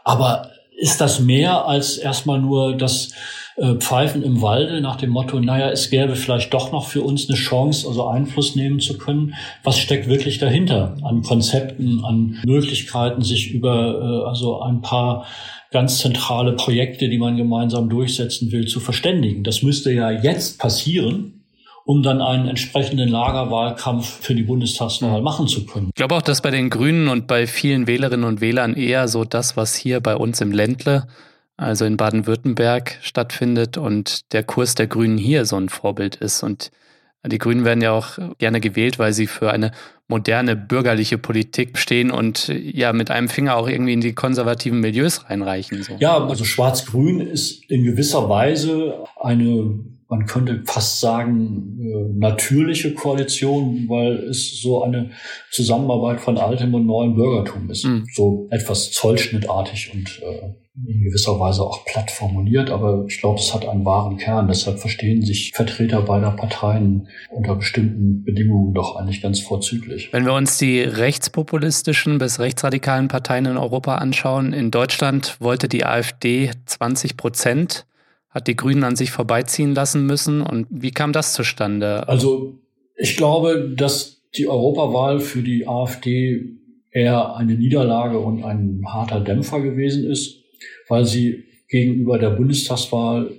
Aber 0.04 0.50
ist 0.76 1.00
das 1.00 1.20
mehr 1.20 1.66
als 1.66 1.96
erstmal 1.96 2.40
nur 2.40 2.76
das 2.76 3.12
äh, 3.56 3.74
Pfeifen 3.74 4.22
im 4.22 4.40
Walde 4.40 4.80
nach 4.80 4.96
dem 4.96 5.10
Motto, 5.10 5.40
naja, 5.40 5.70
es 5.70 5.90
gäbe 5.90 6.14
vielleicht 6.14 6.54
doch 6.54 6.70
noch 6.70 6.86
für 6.86 7.02
uns 7.02 7.28
eine 7.28 7.36
Chance, 7.36 7.88
also 7.88 8.06
Einfluss 8.06 8.54
nehmen 8.54 8.78
zu 8.78 8.96
können. 8.96 9.34
Was 9.64 9.78
steckt 9.78 10.08
wirklich 10.08 10.38
dahinter 10.38 10.96
an 11.02 11.22
Konzepten, 11.22 12.04
an 12.04 12.38
Möglichkeiten, 12.46 13.22
sich 13.22 13.50
über 13.50 14.24
äh, 14.24 14.28
also 14.28 14.60
ein 14.60 14.80
paar 14.80 15.26
ganz 15.70 15.98
zentrale 15.98 16.54
Projekte, 16.54 17.09
die 17.09 17.18
man 17.18 17.37
gemeinsam 17.37 17.88
durchsetzen 17.88 18.52
will, 18.52 18.66
zu 18.66 18.81
verständigen. 18.81 19.44
Das 19.44 19.62
müsste 19.62 19.92
ja 19.92 20.11
jetzt 20.11 20.59
passieren, 20.59 21.44
um 21.85 22.02
dann 22.02 22.20
einen 22.20 22.48
entsprechenden 22.48 23.09
Lagerwahlkampf 23.09 24.20
für 24.20 24.35
die 24.35 24.42
Bundestagswahl 24.42 25.22
machen 25.22 25.46
zu 25.46 25.66
können. 25.66 25.88
Ich 25.88 25.94
glaube 25.94 26.16
auch, 26.16 26.22
dass 26.22 26.42
bei 26.42 26.50
den 26.50 26.70
Grünen 26.70 27.09
und 27.09 27.26
bei 27.26 27.46
vielen 27.46 27.87
Wählerinnen 27.87 28.26
und 28.26 28.40
Wählern 28.40 28.74
eher 28.74 29.09
so 29.09 29.24
das, 29.24 29.57
was 29.57 29.74
hier 29.74 30.00
bei 30.00 30.16
uns 30.16 30.40
im 30.40 30.52
Ländle, 30.52 31.07
also 31.57 31.85
in 31.85 31.96
Baden-Württemberg 31.96 32.98
stattfindet 33.02 33.78
und 33.78 34.33
der 34.33 34.44
Kurs 34.44 34.74
der 34.74 34.87
Grünen 34.87 35.18
hier 35.18 35.44
so 35.44 35.57
ein 35.57 35.68
Vorbild 35.68 36.16
ist. 36.16 36.42
Und 36.42 36.70
die 37.26 37.38
Grünen 37.38 37.64
werden 37.64 37.83
ja 37.83 37.92
auch 37.92 38.18
gerne 38.38 38.61
gewählt, 38.61 38.98
weil 38.98 39.12
sie 39.12 39.26
für 39.26 39.50
eine 39.50 39.72
moderne 40.07 40.57
bürgerliche 40.57 41.18
Politik 41.18 41.76
stehen 41.76 42.11
und 42.11 42.48
ja 42.48 42.92
mit 42.92 43.11
einem 43.11 43.28
Finger 43.28 43.57
auch 43.57 43.68
irgendwie 43.68 43.92
in 43.92 44.00
die 44.00 44.14
konservativen 44.14 44.81
Milieus 44.81 45.28
reinreichen. 45.28 45.83
So. 45.83 45.96
Ja, 45.98 46.24
also 46.24 46.44
Schwarz-Grün 46.44 47.20
ist 47.20 47.70
in 47.70 47.85
gewisser 47.85 48.28
Weise 48.28 49.04
eine 49.20 49.81
man 50.08 50.24
könnte 50.24 50.62
fast 50.64 51.00
sagen, 51.00 51.78
äh, 51.80 52.18
natürliche 52.18 52.94
Koalition, 52.94 53.86
weil 53.88 54.14
es 54.30 54.60
so 54.60 54.82
eine 54.82 55.10
Zusammenarbeit 55.50 56.20
von 56.20 56.38
altem 56.38 56.74
und 56.74 56.86
neuem 56.86 57.14
Bürgertum 57.14 57.70
ist. 57.70 57.84
Mhm. 57.84 58.06
So 58.14 58.48
etwas 58.50 58.90
zollschnittartig 58.92 59.92
und 59.94 60.20
äh, 60.22 60.54
in 60.86 61.02
gewisser 61.02 61.38
Weise 61.40 61.62
auch 61.62 61.84
platt 61.84 62.10
formuliert, 62.10 62.70
aber 62.70 63.04
ich 63.08 63.20
glaube, 63.20 63.40
es 63.40 63.52
hat 63.52 63.68
einen 63.68 63.84
wahren 63.84 64.16
Kern. 64.16 64.48
Deshalb 64.48 64.78
verstehen 64.78 65.22
sich 65.22 65.52
Vertreter 65.54 66.02
beider 66.02 66.30
Parteien 66.30 67.08
unter 67.30 67.56
bestimmten 67.56 68.24
Bedingungen 68.24 68.74
doch 68.74 68.96
eigentlich 68.96 69.20
ganz 69.20 69.40
vorzüglich. 69.40 70.10
Wenn 70.12 70.24
wir 70.24 70.34
uns 70.34 70.56
die 70.58 70.80
rechtspopulistischen 70.80 72.18
bis 72.18 72.38
rechtsradikalen 72.38 73.08
Parteien 73.08 73.46
in 73.46 73.56
Europa 73.56 73.96
anschauen, 73.96 74.52
in 74.52 74.70
Deutschland 74.70 75.36
wollte 75.40 75.68
die 75.68 75.84
AfD 75.84 76.50
20 76.66 77.16
Prozent 77.16 77.88
hat 78.30 78.46
die 78.46 78.56
Grünen 78.56 78.84
an 78.84 78.96
sich 78.96 79.10
vorbeiziehen 79.10 79.74
lassen 79.74 80.06
müssen? 80.06 80.42
Und 80.42 80.66
wie 80.70 80.90
kam 80.90 81.12
das 81.12 81.32
zustande? 81.32 82.06
Also 82.08 82.58
ich 82.96 83.16
glaube, 83.16 83.72
dass 83.76 84.22
die 84.36 84.48
Europawahl 84.48 85.20
für 85.20 85.42
die 85.42 85.66
AfD 85.66 86.58
eher 86.90 87.36
eine 87.36 87.54
Niederlage 87.54 88.18
und 88.18 88.44
ein 88.44 88.82
harter 88.86 89.20
Dämpfer 89.20 89.60
gewesen 89.60 90.04
ist, 90.04 90.42
weil 90.88 91.04
sie 91.04 91.44
gegenüber 91.68 92.18
der 92.18 92.30
Bundestagswahl 92.30 93.30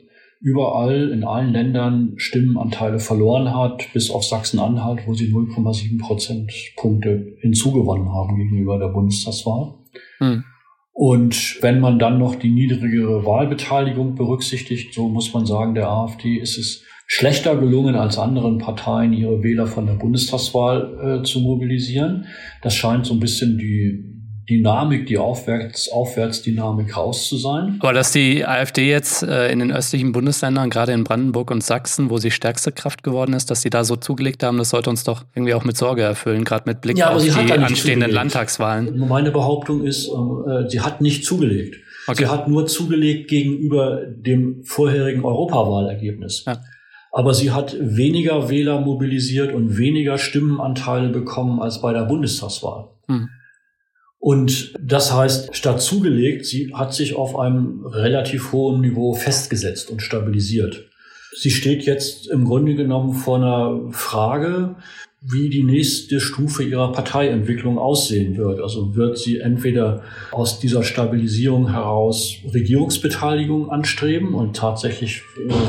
überall 0.41 1.09
in 1.09 1.23
allen 1.23 1.51
Ländern 1.51 2.13
Stimmenanteile 2.15 2.99
verloren 2.99 3.53
hat, 3.53 3.91
bis 3.93 4.09
auf 4.09 4.23
Sachsen-Anhalt, 4.23 5.01
wo 5.05 5.13
sie 5.13 5.33
0,7 5.33 5.99
Prozentpunkte 5.99 7.35
hinzugewonnen 7.39 8.09
haben 8.13 8.37
gegenüber 8.37 8.79
der 8.79 8.87
Bundestagswahl. 8.87 9.73
Hm. 10.19 10.43
Und 10.91 11.57
wenn 11.61 11.79
man 11.79 11.97
dann 11.97 12.19
noch 12.19 12.35
die 12.35 12.49
niedrigere 12.49 13.25
Wahlbeteiligung 13.25 14.15
berücksichtigt, 14.15 14.93
so 14.93 15.07
muss 15.07 15.33
man 15.33 15.45
sagen, 15.45 15.73
der 15.73 15.89
AfD 15.89 16.35
ist 16.35 16.57
es 16.57 16.83
schlechter 17.07 17.55
gelungen 17.55 17.95
als 17.95 18.17
anderen 18.17 18.59
Parteien, 18.59 19.13
ihre 19.13 19.41
Wähler 19.41 19.65
von 19.65 19.85
der 19.85 19.93
Bundestagswahl 19.93 21.21
äh, 21.21 21.23
zu 21.23 21.39
mobilisieren. 21.39 22.25
Das 22.61 22.75
scheint 22.75 23.05
so 23.05 23.13
ein 23.13 23.19
bisschen 23.19 23.57
die 23.57 24.18
Dynamik, 24.49 25.05
die 25.05 25.17
Aufwärts, 25.17 25.91
Aufwärtsdynamik 25.91 26.97
raus 26.97 27.29
zu 27.29 27.37
sein. 27.37 27.77
Aber 27.79 27.93
dass 27.93 28.11
die 28.11 28.45
AfD 28.45 28.89
jetzt 28.89 29.21
äh, 29.21 29.51
in 29.51 29.59
den 29.59 29.71
östlichen 29.71 30.11
Bundesländern, 30.11 30.71
gerade 30.71 30.91
in 30.93 31.03
Brandenburg 31.03 31.51
und 31.51 31.63
Sachsen, 31.63 32.09
wo 32.09 32.17
sie 32.17 32.31
stärkste 32.31 32.71
Kraft 32.71 33.03
geworden 33.03 33.33
ist, 33.33 33.51
dass 33.51 33.61
sie 33.61 33.69
da 33.69 33.83
so 33.83 33.95
zugelegt 33.95 34.41
haben, 34.41 34.57
das 34.57 34.71
sollte 34.71 34.89
uns 34.89 35.03
doch 35.03 35.23
irgendwie 35.35 35.53
auch 35.53 35.63
mit 35.63 35.77
Sorge 35.77 36.01
erfüllen, 36.01 36.43
gerade 36.45 36.63
mit 36.65 36.81
Blick 36.81 36.97
ja, 36.97 37.11
auf 37.11 37.21
die 37.21 37.29
anstehenden 37.29 37.75
zugelegt. 37.75 38.11
Landtagswahlen. 38.11 39.07
Meine 39.07 39.29
Behauptung 39.29 39.83
ist, 39.83 40.07
äh, 40.07 40.67
sie 40.67 40.81
hat 40.81 40.99
nicht 40.99 41.25
zugelegt. 41.25 41.75
Okay. 42.07 42.23
Sie 42.23 42.27
hat 42.27 42.47
nur 42.47 42.65
zugelegt 42.65 43.29
gegenüber 43.29 44.01
dem 44.07 44.63
vorherigen 44.63 45.23
Europawahlergebnis. 45.23 46.45
Ja. 46.47 46.59
Aber 47.11 47.35
sie 47.35 47.51
hat 47.51 47.75
weniger 47.79 48.49
Wähler 48.49 48.81
mobilisiert 48.81 49.53
und 49.53 49.77
weniger 49.77 50.17
Stimmenanteile 50.17 51.09
bekommen 51.09 51.59
als 51.59 51.81
bei 51.81 51.93
der 51.93 52.03
Bundestagswahl. 52.03 52.89
Hm. 53.07 53.29
Und 54.19 54.73
das 54.81 55.13
heißt, 55.13 55.55
statt 55.55 55.81
zugelegt, 55.81 56.45
sie 56.45 56.73
hat 56.73 56.93
sich 56.93 57.15
auf 57.15 57.39
einem 57.39 57.85
relativ 57.85 58.51
hohen 58.51 58.81
Niveau 58.81 59.13
festgesetzt 59.13 59.89
und 59.89 60.01
stabilisiert. 60.01 60.89
Sie 61.35 61.51
steht 61.51 61.83
jetzt 61.83 62.27
im 62.27 62.43
Grunde 62.43 62.75
genommen 62.75 63.13
vor 63.13 63.37
einer 63.37 63.91
Frage, 63.91 64.75
wie 65.21 65.49
die 65.49 65.63
nächste 65.63 66.19
Stufe 66.19 66.63
ihrer 66.63 66.91
Parteientwicklung 66.91 67.77
aussehen 67.77 68.37
wird. 68.37 68.61
Also 68.61 68.95
wird 68.95 69.17
sie 69.17 69.39
entweder 69.39 70.03
aus 70.31 70.59
dieser 70.59 70.83
Stabilisierung 70.83 71.71
heraus 71.71 72.35
Regierungsbeteiligung 72.53 73.69
anstreben 73.69 74.33
und 74.33 74.55
tatsächlich 74.55 75.21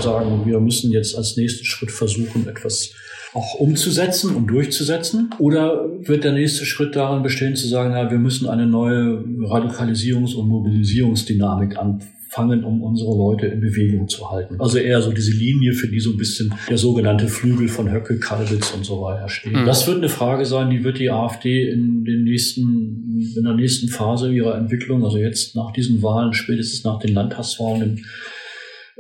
sagen, 0.03 0.43
wir 0.45 0.61
müssen 0.61 0.93
jetzt 0.93 1.17
als 1.17 1.37
nächsten 1.37 1.65
Schritt 1.65 1.91
versuchen, 1.91 2.49
etwas 2.49 2.95
auch 3.35 3.55
umzusetzen 3.55 4.35
und 4.35 4.47
durchzusetzen? 4.49 5.31
Oder 5.39 5.87
wird 6.01 6.25
der 6.25 6.33
nächste 6.33 6.65
Schritt 6.65 6.97
darin 6.97 7.23
bestehen, 7.23 7.57
zu 7.57 7.69
sagen, 7.69 7.93
ja, 7.93 8.11
wir 8.11 8.19
müssen 8.19 8.49
eine 8.49 8.67
neue 8.67 9.25
Radikalisierungs- 9.49 10.35
und 10.35 10.49
Mobilisierungsdynamik 10.49 11.77
anfangen, 11.79 12.65
um 12.65 12.83
unsere 12.83 13.17
Leute 13.17 13.47
in 13.47 13.61
Bewegung 13.61 14.09
zu 14.09 14.31
halten? 14.31 14.57
Also 14.59 14.79
eher 14.79 15.01
so 15.01 15.13
diese 15.13 15.33
Linie, 15.33 15.73
für 15.75 15.89
die 15.89 16.01
so 16.01 16.11
ein 16.11 16.17
bisschen 16.17 16.53
der 16.69 16.79
sogenannte 16.79 17.29
Flügel 17.29 17.69
von 17.69 17.91
Höcke, 17.93 18.19
Kalwitz 18.19 18.73
und 18.73 18.85
so 18.85 19.01
weiter 19.03 19.29
steht. 19.29 19.53
Mhm. 19.53 19.65
Das 19.65 19.87
wird 19.87 19.99
eine 19.99 20.09
Frage 20.09 20.45
sein, 20.45 20.71
die 20.71 20.83
wird 20.83 20.99
die 20.99 21.11
AfD 21.11 21.71
in 21.71 22.05
den 22.05 22.25
nächsten, 22.25 23.33
in 23.37 23.45
der 23.45 23.55
nächsten 23.55 23.89
Phase 23.89 24.33
ihrer 24.33 24.57
Entwicklung, 24.59 25.05
also 25.05 25.19
jetzt 25.19 25.55
nach 25.55 25.73
diesen 25.73 26.03
Wahlen, 26.03 26.33
spätestens 26.33 26.83
nach 26.85 26.99
den 26.99 27.15
Landtagswahlen 27.15 28.05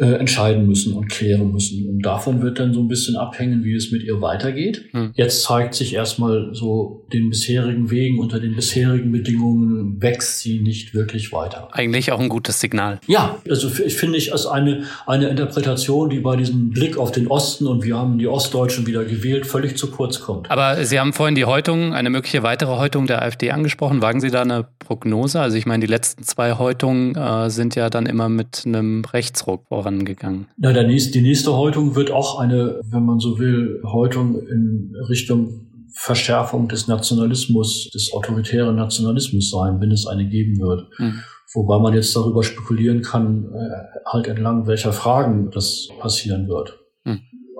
äh, 0.00 0.14
entscheiden 0.14 0.66
müssen 0.66 0.94
und 0.94 1.10
klären 1.10 1.52
müssen. 1.52 1.86
Und 1.86 2.00
davon 2.00 2.40
wird 2.40 2.58
dann 2.58 2.72
so 2.72 2.80
ein 2.80 2.88
bisschen 2.88 3.16
abhängen, 3.16 3.64
wie 3.64 3.74
es 3.74 3.92
mit 3.92 4.02
ihr 4.02 4.22
weitergeht. 4.22 4.86
Hm. 4.92 5.10
Jetzt 5.14 5.42
zeigt 5.42 5.74
sich 5.74 5.92
erstmal 5.92 6.54
so 6.54 7.04
den 7.12 7.28
bisherigen 7.28 7.90
Wegen, 7.90 8.18
unter 8.18 8.40
den 8.40 8.56
bisherigen 8.56 9.12
Bedingungen 9.12 10.00
wächst 10.00 10.40
sie 10.40 10.60
nicht 10.60 10.94
wirklich 10.94 11.32
weiter. 11.32 11.68
Eigentlich 11.72 12.12
auch 12.12 12.20
ein 12.20 12.30
gutes 12.30 12.60
Signal. 12.60 12.98
Ja, 13.06 13.42
also 13.48 13.68
ich 13.84 13.94
finde 13.94 14.16
ich 14.16 14.32
als 14.32 14.46
eine, 14.46 14.84
eine 15.06 15.28
Interpretation, 15.28 16.08
die 16.08 16.20
bei 16.20 16.36
diesem 16.36 16.70
Blick 16.70 16.96
auf 16.96 17.12
den 17.12 17.26
Osten 17.26 17.66
und 17.66 17.84
wir 17.84 17.98
haben 17.98 18.18
die 18.18 18.26
Ostdeutschen 18.26 18.86
wieder 18.86 19.04
gewählt, 19.04 19.46
völlig 19.46 19.76
zu 19.76 19.90
kurz 19.90 20.20
kommt. 20.20 20.50
Aber 20.50 20.82
Sie 20.82 20.98
haben 20.98 21.12
vorhin 21.12 21.34
die 21.34 21.44
Häutung, 21.44 21.92
eine 21.92 22.08
mögliche 22.08 22.42
weitere 22.42 22.78
Häutung 22.78 23.06
der 23.06 23.20
AfD 23.20 23.50
angesprochen. 23.50 24.00
Wagen 24.00 24.20
Sie 24.22 24.30
da 24.30 24.40
eine 24.40 24.66
Prognose? 24.78 25.40
Also 25.40 25.58
ich 25.58 25.66
meine, 25.66 25.84
die 25.84 25.90
letzten 25.92 26.22
zwei 26.22 26.54
Häutungen 26.54 27.14
äh, 27.16 27.50
sind 27.50 27.74
ja 27.74 27.90
dann 27.90 28.06
immer 28.06 28.30
mit 28.30 28.62
einem 28.64 29.04
Rechtsruck 29.04 29.66
voran 29.68 29.89
vorangegangen? 29.90 30.46
Na, 30.56 30.72
der 30.72 30.86
nächste, 30.86 31.12
die 31.12 31.22
nächste 31.22 31.56
Häutung 31.56 31.96
wird 31.96 32.10
auch 32.10 32.38
eine, 32.38 32.80
wenn 32.84 33.04
man 33.04 33.18
so 33.18 33.38
will, 33.38 33.82
Häutung 33.84 34.36
in 34.46 34.94
Richtung 35.08 35.66
Verschärfung 35.92 36.68
des 36.68 36.86
Nationalismus, 36.86 37.90
des 37.92 38.12
autoritären 38.12 38.76
Nationalismus 38.76 39.50
sein, 39.50 39.80
wenn 39.80 39.90
es 39.90 40.06
eine 40.06 40.28
geben 40.28 40.60
wird. 40.60 40.88
Mhm. 40.98 41.20
Wobei 41.52 41.78
man 41.78 41.94
jetzt 41.94 42.14
darüber 42.14 42.44
spekulieren 42.44 43.02
kann, 43.02 43.46
äh, 43.52 43.98
halt 44.06 44.28
entlang 44.28 44.66
welcher 44.68 44.92
Fragen 44.92 45.50
das 45.50 45.88
passieren 45.98 46.48
wird. 46.48 46.78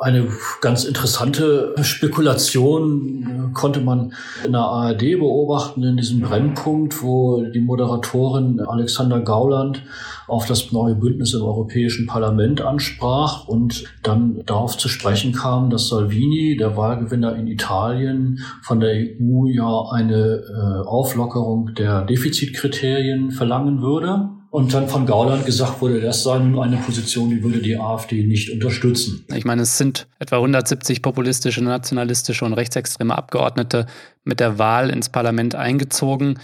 Eine 0.01 0.29
ganz 0.63 0.85
interessante 0.85 1.75
Spekulation 1.83 3.51
äh, 3.51 3.53
konnte 3.53 3.83
man 3.83 4.15
in 4.47 4.53
der 4.53 4.63
ARD 4.63 5.19
beobachten, 5.19 5.83
in 5.83 5.99
diesem 5.99 6.21
Brennpunkt, 6.21 7.03
wo 7.03 7.43
die 7.43 7.61
Moderatorin 7.61 8.61
Alexander 8.61 9.21
Gauland 9.21 9.83
auf 10.27 10.47
das 10.47 10.73
neue 10.73 10.95
Bündnis 10.95 11.35
im 11.35 11.43
Europäischen 11.43 12.07
Parlament 12.07 12.63
ansprach 12.63 13.47
und 13.47 13.85
dann 14.03 14.43
darauf 14.47 14.79
zu 14.79 14.89
sprechen 14.89 15.33
kam, 15.33 15.69
dass 15.69 15.89
Salvini, 15.89 16.57
der 16.57 16.79
Wahlgewinner 16.79 17.37
in 17.37 17.47
Italien, 17.47 18.39
von 18.63 18.81
der 18.81 18.95
EU 18.95 19.49
ja 19.49 19.83
eine 19.91 20.43
äh, 20.49 20.89
Auflockerung 20.89 21.75
der 21.75 22.07
Defizitkriterien 22.07 23.33
verlangen 23.33 23.83
würde. 23.83 24.31
Und 24.51 24.75
dann 24.75 24.89
von 24.89 25.07
Gauland 25.07 25.47
gesagt 25.47 25.81
wurde, 25.81 26.01
das 26.01 26.25
sei 26.25 26.41
nun 26.41 26.61
eine 26.61 26.79
Position, 26.79 27.31
die 27.31 27.43
würde 27.43 27.63
die 27.63 27.79
AfD 27.79 28.25
nicht 28.25 28.51
unterstützen. 28.51 29.25
Ich 29.33 29.45
meine, 29.45 29.63
es 29.63 29.79
sind 29.79 30.09
etwa 30.19 30.37
170 30.37 31.03
populistische, 31.03 31.63
nationalistische 31.63 32.45
und 32.45 32.55
rechtsextreme 32.55 33.17
Abgeordnete 33.17 33.87
mit 34.25 34.41
der 34.41 34.59
Wahl 34.59 34.91
ins 34.91 35.09
Parlament 35.09 35.55
eingezogen. 35.55 36.41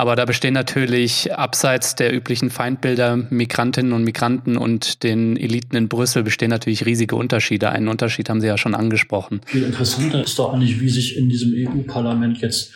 Aber 0.00 0.16
da 0.16 0.24
bestehen 0.24 0.54
natürlich 0.54 1.34
abseits 1.34 1.94
der 1.94 2.14
üblichen 2.14 2.48
Feindbilder 2.48 3.18
Migrantinnen 3.28 3.92
und 3.92 4.04
Migranten 4.04 4.56
und 4.56 5.02
den 5.02 5.36
Eliten 5.36 5.76
in 5.76 5.88
Brüssel 5.88 6.22
bestehen 6.22 6.48
natürlich 6.48 6.86
riesige 6.86 7.16
Unterschiede. 7.16 7.68
Einen 7.68 7.88
Unterschied 7.88 8.30
haben 8.30 8.40
Sie 8.40 8.46
ja 8.46 8.56
schon 8.56 8.74
angesprochen. 8.74 9.42
Viel 9.44 9.64
interessanter 9.64 10.24
ist 10.24 10.38
doch 10.38 10.54
eigentlich, 10.54 10.80
wie 10.80 10.88
sich 10.88 11.18
in 11.18 11.28
diesem 11.28 11.52
EU-Parlament 11.54 12.38
jetzt 12.40 12.72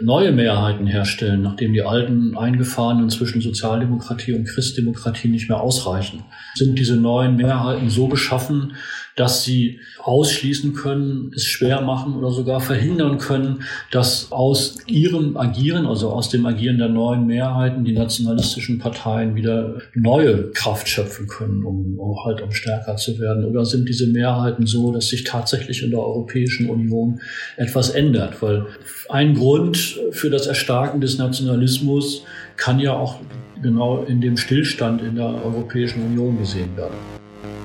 neue 0.00 0.32
Mehrheiten 0.32 0.86
herstellen, 0.86 1.42
nachdem 1.42 1.72
die 1.72 1.82
alten 1.82 2.36
eingefahrenen 2.36 3.08
zwischen 3.08 3.40
Sozialdemokratie 3.40 4.34
und 4.34 4.44
Christdemokratie 4.46 5.28
nicht 5.28 5.48
mehr 5.48 5.60
ausreichen. 5.60 6.24
Sind 6.54 6.78
diese 6.78 6.96
neuen 6.96 7.36
Mehrheiten 7.36 7.88
so 7.88 8.06
beschaffen, 8.06 8.74
dass 9.16 9.44
sie 9.44 9.80
ausschließen 10.02 10.74
können, 10.74 11.32
es 11.34 11.44
schwer 11.44 11.80
machen 11.80 12.14
oder 12.14 12.30
sogar 12.30 12.60
verhindern 12.60 13.16
können, 13.18 13.64
dass 13.90 14.30
aus 14.30 14.78
ihrem 14.86 15.38
Agieren, 15.38 15.86
also 15.86 16.10
aus 16.10 16.28
dem 16.28 16.44
Agieren 16.44 16.78
der 16.78 16.90
neuen 16.90 17.26
Mehrheiten, 17.26 17.84
die 17.84 17.92
nationalistischen 17.92 18.78
Parteien 18.78 19.34
wieder 19.34 19.78
neue 19.94 20.50
Kraft 20.50 20.88
schöpfen 20.88 21.26
können, 21.26 21.64
um 21.64 21.98
halt 22.24 22.42
um 22.42 22.52
stärker 22.52 22.96
zu 22.96 23.18
werden? 23.18 23.44
Oder 23.44 23.64
sind 23.64 23.88
diese 23.88 24.06
Mehrheiten 24.06 24.66
so, 24.66 24.92
dass 24.92 25.08
sich 25.08 25.24
tatsächlich 25.24 25.82
in 25.82 25.90
der 25.90 26.00
Europäischen 26.00 26.68
Union 26.68 27.20
etwas 27.56 27.90
ändert? 27.90 28.42
Weil 28.42 28.66
ein 29.08 29.34
Grund 29.34 29.98
für 30.10 30.30
das 30.30 30.46
Erstarken 30.46 31.00
des 31.00 31.18
Nationalismus 31.18 32.22
kann 32.56 32.78
ja 32.80 32.92
auch 32.92 33.20
genau 33.62 34.02
in 34.04 34.20
dem 34.20 34.36
Stillstand 34.36 35.02
in 35.02 35.16
der 35.16 35.42
Europäischen 35.44 36.02
Union 36.02 36.38
gesehen 36.38 36.76
werden. 36.76 37.15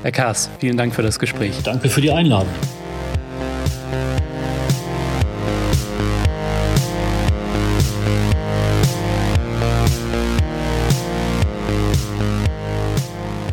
Herr 0.03 0.11
Kaas, 0.11 0.49
vielen 0.59 0.77
Dank 0.77 0.95
für 0.95 1.03
das 1.03 1.19
Gespräch. 1.19 1.61
Danke 1.63 1.87
für 1.87 2.01
die 2.01 2.11
Einladung. 2.11 2.49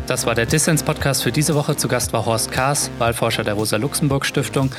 Das 0.07 0.25
war 0.25 0.33
der 0.33 0.47
Dissens-Podcast 0.47 1.21
für 1.21 1.31
diese 1.31 1.53
Woche. 1.53 1.75
Zu 1.75 1.87
Gast 1.87 2.13
war 2.13 2.25
Horst 2.25 2.51
Kaas, 2.51 2.89
Wahlforscher 2.97 3.43
der 3.43 3.53
Rosa-Luxemburg-Stiftung. 3.53 4.71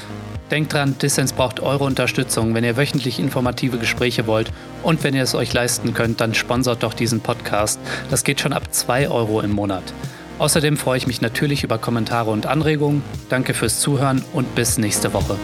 Denkt 0.50 0.72
dran, 0.72 0.96
Dissens 1.00 1.33
braucht 1.33 1.61
eure 1.61 1.85
Unterstützung, 1.85 2.52
wenn 2.52 2.64
ihr 2.64 2.76
wöchentlich 2.76 3.20
informative 3.20 3.78
Gespräche 3.78 4.26
wollt. 4.26 4.50
Und 4.83 5.04
wenn 5.04 5.14
ihr 5.14 5.22
es 5.22 5.37
euch 5.37 5.52
leisten 5.52 5.94
könnt, 5.94 6.20
dann 6.20 6.35
sponsert 6.35 6.83
doch 6.83 6.94
diesen 6.94 7.20
Podcast. 7.20 7.78
Das 8.11 8.24
geht 8.24 8.40
schon 8.40 8.52
ab 8.52 8.64
2 8.74 9.09
Euro 9.09 9.40
im 9.40 9.52
Monat. 9.52 9.85
Außerdem 10.40 10.79
freue 10.79 10.96
ich 10.96 11.07
mich 11.07 11.20
natürlich 11.20 11.64
über 11.64 11.76
Kommentare 11.76 12.31
und 12.31 12.46
Anregungen. 12.46 13.03
Danke 13.29 13.53
fürs 13.53 13.79
Zuhören 13.79 14.24
und 14.33 14.55
bis 14.55 14.79
nächste 14.79 15.12
Woche. 15.12 15.37